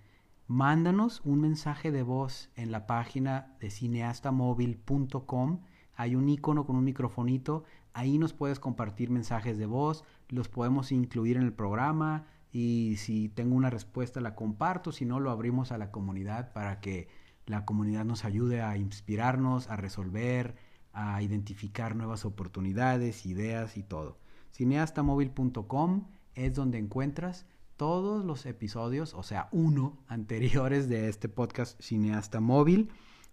mándanos 0.45 1.19
un 1.25 1.41
mensaje 1.41 1.91
de 1.91 2.03
voz 2.03 2.51
en 2.55 2.69
la 2.71 2.85
página 2.85 3.57
de 3.59 3.71
cineastamóvil.com. 3.71 5.61
Hay 5.95 6.15
un 6.15 6.29
icono 6.29 6.67
con 6.67 6.75
un 6.75 6.83
microfonito. 6.83 7.63
Ahí 7.91 8.19
nos 8.19 8.33
puedes 8.33 8.59
compartir 8.59 9.09
mensajes 9.09 9.57
de 9.57 9.65
voz. 9.65 10.03
Los 10.29 10.47
podemos 10.47 10.91
incluir 10.91 11.37
en 11.37 11.43
el 11.43 11.53
programa. 11.53 12.27
Y 12.51 12.97
si 12.97 13.29
tengo 13.29 13.55
una 13.55 13.71
respuesta, 13.71 14.21
la 14.21 14.35
comparto. 14.35 14.91
Si 14.91 15.05
no, 15.05 15.19
lo 15.19 15.31
abrimos 15.31 15.71
a 15.71 15.79
la 15.79 15.89
comunidad 15.89 16.53
para 16.53 16.81
que 16.81 17.07
la 17.47 17.65
comunidad 17.65 18.05
nos 18.05 18.25
ayude 18.25 18.61
a 18.61 18.77
inspirarnos, 18.77 19.71
a 19.71 19.75
resolver, 19.75 20.55
a 20.93 21.21
identificar 21.21 21.95
nuevas 21.95 22.25
oportunidades, 22.25 23.25
ideas 23.25 23.77
y 23.77 23.83
todo. 23.83 24.17
Cineastamóvil.com 24.53 26.07
es 26.35 26.55
donde 26.55 26.77
encuentras 26.77 27.45
todos 27.77 28.23
los 28.23 28.45
episodios, 28.45 29.13
o 29.13 29.23
sea, 29.23 29.49
uno 29.51 29.97
anteriores 30.07 30.87
de 30.89 31.09
este 31.09 31.29
podcast 31.29 31.81
Cineasta 31.81 32.39
Móvil. 32.39 32.89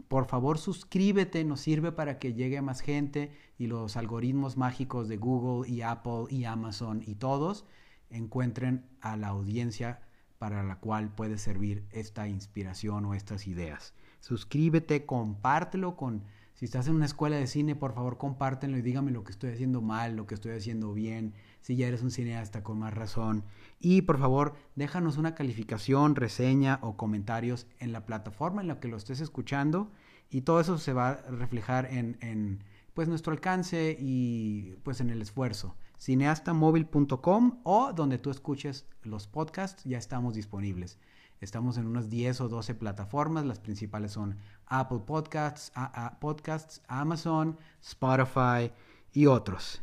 Por 0.09 0.27
favor, 0.27 0.59
suscríbete, 0.59 1.44
nos 1.44 1.61
sirve 1.61 1.92
para 1.92 2.18
que 2.18 2.33
llegue 2.33 2.62
más 2.62 2.81
gente 2.81 3.33
y 3.59 3.66
los 3.66 3.97
algoritmos 3.97 4.57
mágicos 4.57 5.09
de 5.09 5.16
Google 5.16 5.68
y 5.68 5.83
Apple 5.83 6.27
y 6.31 6.44
Amazon 6.44 7.03
y 7.05 7.16
todos 7.16 7.66
encuentren 8.11 8.87
a 9.01 9.16
la 9.16 9.29
audiencia 9.29 10.01
para 10.38 10.62
la 10.62 10.77
cual 10.77 11.12
puede 11.14 11.37
servir 11.37 11.85
esta 11.90 12.29
inspiración 12.29 13.05
o 13.05 13.14
estas 13.14 13.47
ideas. 13.47 13.92
Suscríbete, 14.21 15.05
compártelo 15.05 15.97
con 15.97 16.25
si 16.59 16.64
estás 16.64 16.88
en 16.88 16.97
una 16.97 17.05
escuela 17.05 17.37
de 17.37 17.47
cine, 17.47 17.77
por 17.77 17.94
favor 17.94 18.18
compártenlo 18.18 18.77
y 18.79 18.83
dígame 18.83 19.12
lo 19.12 19.23
que 19.23 19.31
estoy 19.31 19.53
haciendo 19.53 19.81
mal, 19.81 20.16
lo 20.16 20.27
que 20.27 20.35
estoy 20.35 20.57
haciendo 20.57 20.92
bien, 20.92 21.35
si 21.61 21.77
ya 21.77 21.87
eres 21.87 22.03
un 22.03 22.11
cineasta 22.11 22.64
con 22.64 22.81
más 22.81 22.92
razón. 22.92 23.44
Y 23.79 24.03
por 24.03 24.18
favor, 24.18 24.57
déjanos 24.75 25.18
una 25.18 25.37
calificación, 25.37 26.16
reseña 26.16 26.81
o 26.83 26.97
comentarios 26.97 27.68
en 27.79 27.92
la 27.92 28.07
plataforma 28.07 28.61
en 28.61 28.66
la 28.66 28.81
que 28.81 28.88
lo 28.88 28.97
estés 28.97 29.21
escuchando 29.21 29.92
y 30.31 30.40
todo 30.40 30.61
eso 30.61 30.79
se 30.79 30.92
va 30.92 31.11
a 31.11 31.31
reflejar 31.31 31.87
en, 31.92 32.18
en 32.23 32.64
pues 32.92 33.07
nuestro 33.07 33.33
alcance 33.33 33.97
y 33.97 34.75
pues 34.83 35.01
en 35.01 35.11
el 35.11 35.23
esfuerzo. 35.23 35.77
cineastamóvil.com 36.01 37.61
o 37.62 37.92
donde 37.92 38.18
tú 38.18 38.31
escuches 38.31 38.85
los 39.05 39.29
podcasts 39.29 39.85
ya 39.85 39.99
estamos 39.99 40.35
disponibles. 40.35 40.99
Estamos 41.40 41.79
en 41.79 41.87
unas 41.87 42.11
10 42.11 42.40
o 42.40 42.49
12 42.49 42.75
plataformas. 42.75 43.47
Las 43.47 43.61
principales 43.61 44.12
son 44.12 44.37
Apple 44.68 45.00
Podcasts, 45.07 45.72
Podcasts, 46.20 46.83
Amazon, 46.88 47.59
Spotify 47.81 48.72
y 49.12 49.26
otros. 49.26 49.83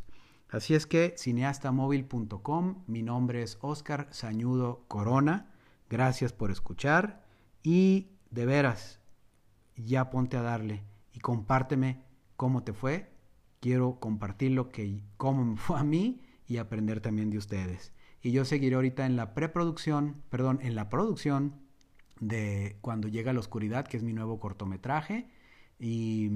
Así 0.49 0.73
es 0.73 0.85
que 0.87 1.15
cineastamóvil.com, 1.17 2.83
mi 2.87 3.01
nombre 3.01 3.41
es 3.41 3.57
Oscar 3.61 4.07
Sañudo 4.11 4.85
Corona. 4.87 5.51
Gracias 5.89 6.33
por 6.33 6.51
escuchar 6.51 7.25
y 7.61 8.11
de 8.29 8.45
veras, 8.45 8.99
ya 9.75 10.09
ponte 10.09 10.37
a 10.37 10.41
darle 10.41 10.83
y 11.11 11.19
compárteme 11.19 12.03
cómo 12.35 12.63
te 12.63 12.73
fue. 12.73 13.11
Quiero 13.59 13.99
compartir 13.99 14.51
lo 14.51 14.69
que 14.69 15.03
cómo 15.17 15.43
me 15.43 15.57
fue 15.57 15.79
a 15.79 15.83
mí 15.83 16.21
y 16.47 16.57
aprender 16.57 17.01
también 17.01 17.31
de 17.31 17.37
ustedes. 17.37 17.91
Y 18.21 18.31
yo 18.31 18.45
seguiré 18.45 18.75
ahorita 18.75 19.05
en 19.05 19.15
la 19.15 19.33
preproducción, 19.33 20.23
perdón, 20.29 20.59
en 20.61 20.75
la 20.75 20.89
producción 20.89 21.64
de 22.19 22.78
Cuando 22.82 23.08
llega 23.08 23.34
la 23.34 23.39
oscuridad, 23.39 23.86
que 23.88 23.97
es 23.97 24.04
mi 24.04 24.13
nuevo 24.13 24.39
cortometraje. 24.39 25.28
Y 25.80 26.32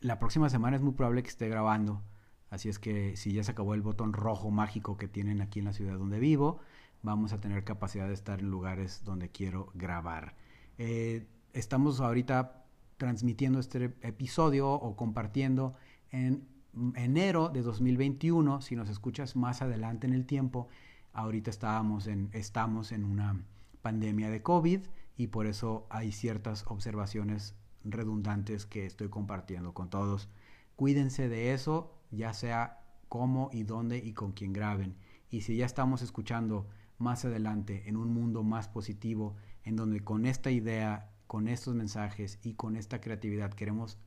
la 0.00 0.18
próxima 0.18 0.48
semana 0.48 0.76
es 0.76 0.82
muy 0.82 0.92
probable 0.92 1.22
que 1.22 1.28
esté 1.28 1.48
grabando. 1.48 2.02
Así 2.50 2.68
es 2.68 2.78
que 2.78 3.16
si 3.16 3.32
ya 3.32 3.42
se 3.42 3.50
acabó 3.50 3.74
el 3.74 3.82
botón 3.82 4.12
rojo 4.12 4.50
mágico 4.50 4.96
que 4.96 5.08
tienen 5.08 5.40
aquí 5.40 5.58
en 5.58 5.64
la 5.64 5.72
ciudad 5.72 5.98
donde 5.98 6.20
vivo, 6.20 6.60
vamos 7.02 7.32
a 7.32 7.40
tener 7.40 7.64
capacidad 7.64 8.06
de 8.06 8.14
estar 8.14 8.40
en 8.40 8.50
lugares 8.50 9.02
donde 9.04 9.30
quiero 9.30 9.70
grabar. 9.74 10.36
Eh, 10.78 11.26
estamos 11.52 12.00
ahorita 12.00 12.64
transmitiendo 12.96 13.58
este 13.58 13.96
episodio 14.02 14.70
o 14.70 14.94
compartiendo 14.94 15.74
en 16.12 16.46
enero 16.94 17.48
de 17.48 17.62
2021, 17.62 18.60
si 18.60 18.76
nos 18.76 18.88
escuchas 18.88 19.34
más 19.34 19.62
adelante 19.62 20.06
en 20.06 20.12
el 20.12 20.26
tiempo, 20.26 20.68
Ahorita 21.14 21.48
estábamos 21.48 22.08
en, 22.08 22.28
estamos 22.32 22.90
en 22.90 23.04
una 23.04 23.40
pandemia 23.84 24.30
de 24.30 24.42
COVID 24.42 24.80
y 25.18 25.26
por 25.26 25.46
eso 25.46 25.86
hay 25.90 26.10
ciertas 26.10 26.64
observaciones 26.66 27.54
redundantes 27.84 28.64
que 28.64 28.86
estoy 28.86 29.10
compartiendo 29.10 29.74
con 29.74 29.90
todos. 29.90 30.30
Cuídense 30.74 31.28
de 31.28 31.52
eso, 31.52 31.92
ya 32.10 32.32
sea 32.32 32.82
cómo 33.10 33.50
y 33.52 33.64
dónde 33.64 33.98
y 33.98 34.14
con 34.14 34.32
quién 34.32 34.54
graben. 34.54 34.96
Y 35.28 35.42
si 35.42 35.56
ya 35.56 35.66
estamos 35.66 36.00
escuchando 36.00 36.66
más 36.96 37.26
adelante 37.26 37.86
en 37.86 37.98
un 37.98 38.10
mundo 38.10 38.42
más 38.42 38.68
positivo, 38.68 39.36
en 39.64 39.76
donde 39.76 40.00
con 40.00 40.24
esta 40.24 40.50
idea, 40.50 41.12
con 41.26 41.46
estos 41.46 41.74
mensajes 41.74 42.38
y 42.42 42.54
con 42.54 42.76
esta 42.76 43.02
creatividad 43.02 43.52
queremos 43.52 43.98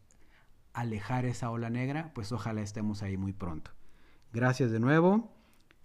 alejar 0.74 1.26
esa 1.26 1.52
ola 1.52 1.70
negra, 1.70 2.14
pues 2.16 2.32
ojalá 2.32 2.62
estemos 2.62 3.04
ahí 3.04 3.16
muy 3.16 3.34
pronto. 3.34 3.70
Gracias 4.34 4.72
de 4.72 4.80
nuevo 4.80 5.36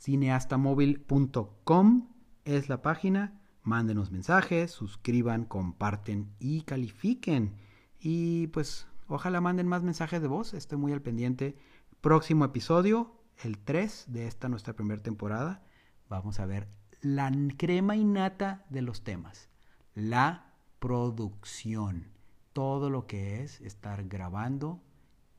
cineastamóvil.com 0.01 2.09
es 2.47 2.71
la 2.71 2.81
página. 2.81 3.42
Mándenos 3.63 4.11
mensajes, 4.11 4.71
suscriban, 4.71 5.45
comparten 5.45 6.35
y 6.39 6.63
califiquen. 6.63 7.57
Y 8.01 8.49
pues 8.49 8.87
ojalá 9.07 9.41
manden 9.41 9.69
más 9.69 9.83
mensajes 9.83 10.21
de 10.21 10.29
voz. 10.29 10.55
Estoy 10.55 10.79
muy 10.79 10.93
al 10.93 11.03
pendiente 11.03 11.57
próximo 12.03 12.45
episodio, 12.45 13.23
el 13.45 13.59
3 13.59 14.07
de 14.09 14.27
esta 14.27 14.49
nuestra 14.49 14.75
primera 14.75 15.01
temporada, 15.01 15.63
vamos 16.09 16.41
a 16.41 16.47
ver 16.47 16.69
la 17.01 17.31
crema 17.57 17.95
innata 17.95 18.67
de 18.71 18.83
los 18.83 19.05
temas, 19.05 19.49
la 19.95 20.53
producción, 20.81 22.11
todo 22.53 22.91
lo 22.91 23.07
que 23.07 23.45
es 23.45 23.61
estar 23.61 24.05
grabando 24.09 24.83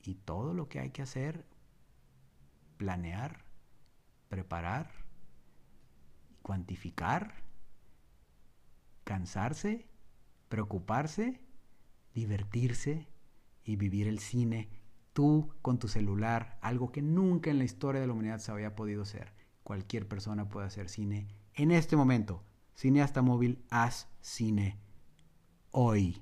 y 0.02 0.16
todo 0.16 0.54
lo 0.54 0.70
que 0.70 0.80
hay 0.80 0.92
que 0.92 1.02
hacer, 1.02 1.46
planear, 2.78 3.44
preparar, 4.30 4.90
cuantificar, 6.42 7.43
cansarse, 9.04 9.88
preocuparse, 10.50 11.42
divertirse 12.14 13.08
y 13.64 13.76
vivir 13.76 14.08
el 14.08 14.20
cine 14.20 14.70
tú 15.14 15.54
con 15.62 15.80
tu 15.80 15.88
celular, 15.88 16.58
algo 16.62 16.92
que 16.92 17.02
nunca 17.02 17.50
en 17.50 17.60
la 17.60 17.64
historia 17.64 18.02
de 18.02 18.08
la 18.08 18.14
humanidad 18.14 18.40
se 18.40 18.52
había 18.52 18.76
podido 18.76 19.04
hacer. 19.04 19.34
Cualquier 19.64 20.08
persona 20.08 20.50
puede 20.50 20.68
hacer 20.68 20.90
cine 20.90 21.28
en 21.54 21.72
este 21.72 21.96
momento. 21.96 22.44
Cineasta 22.76 23.22
móvil, 23.22 23.64
haz 23.70 24.10
cine 24.22 24.80
hoy. 25.72 26.22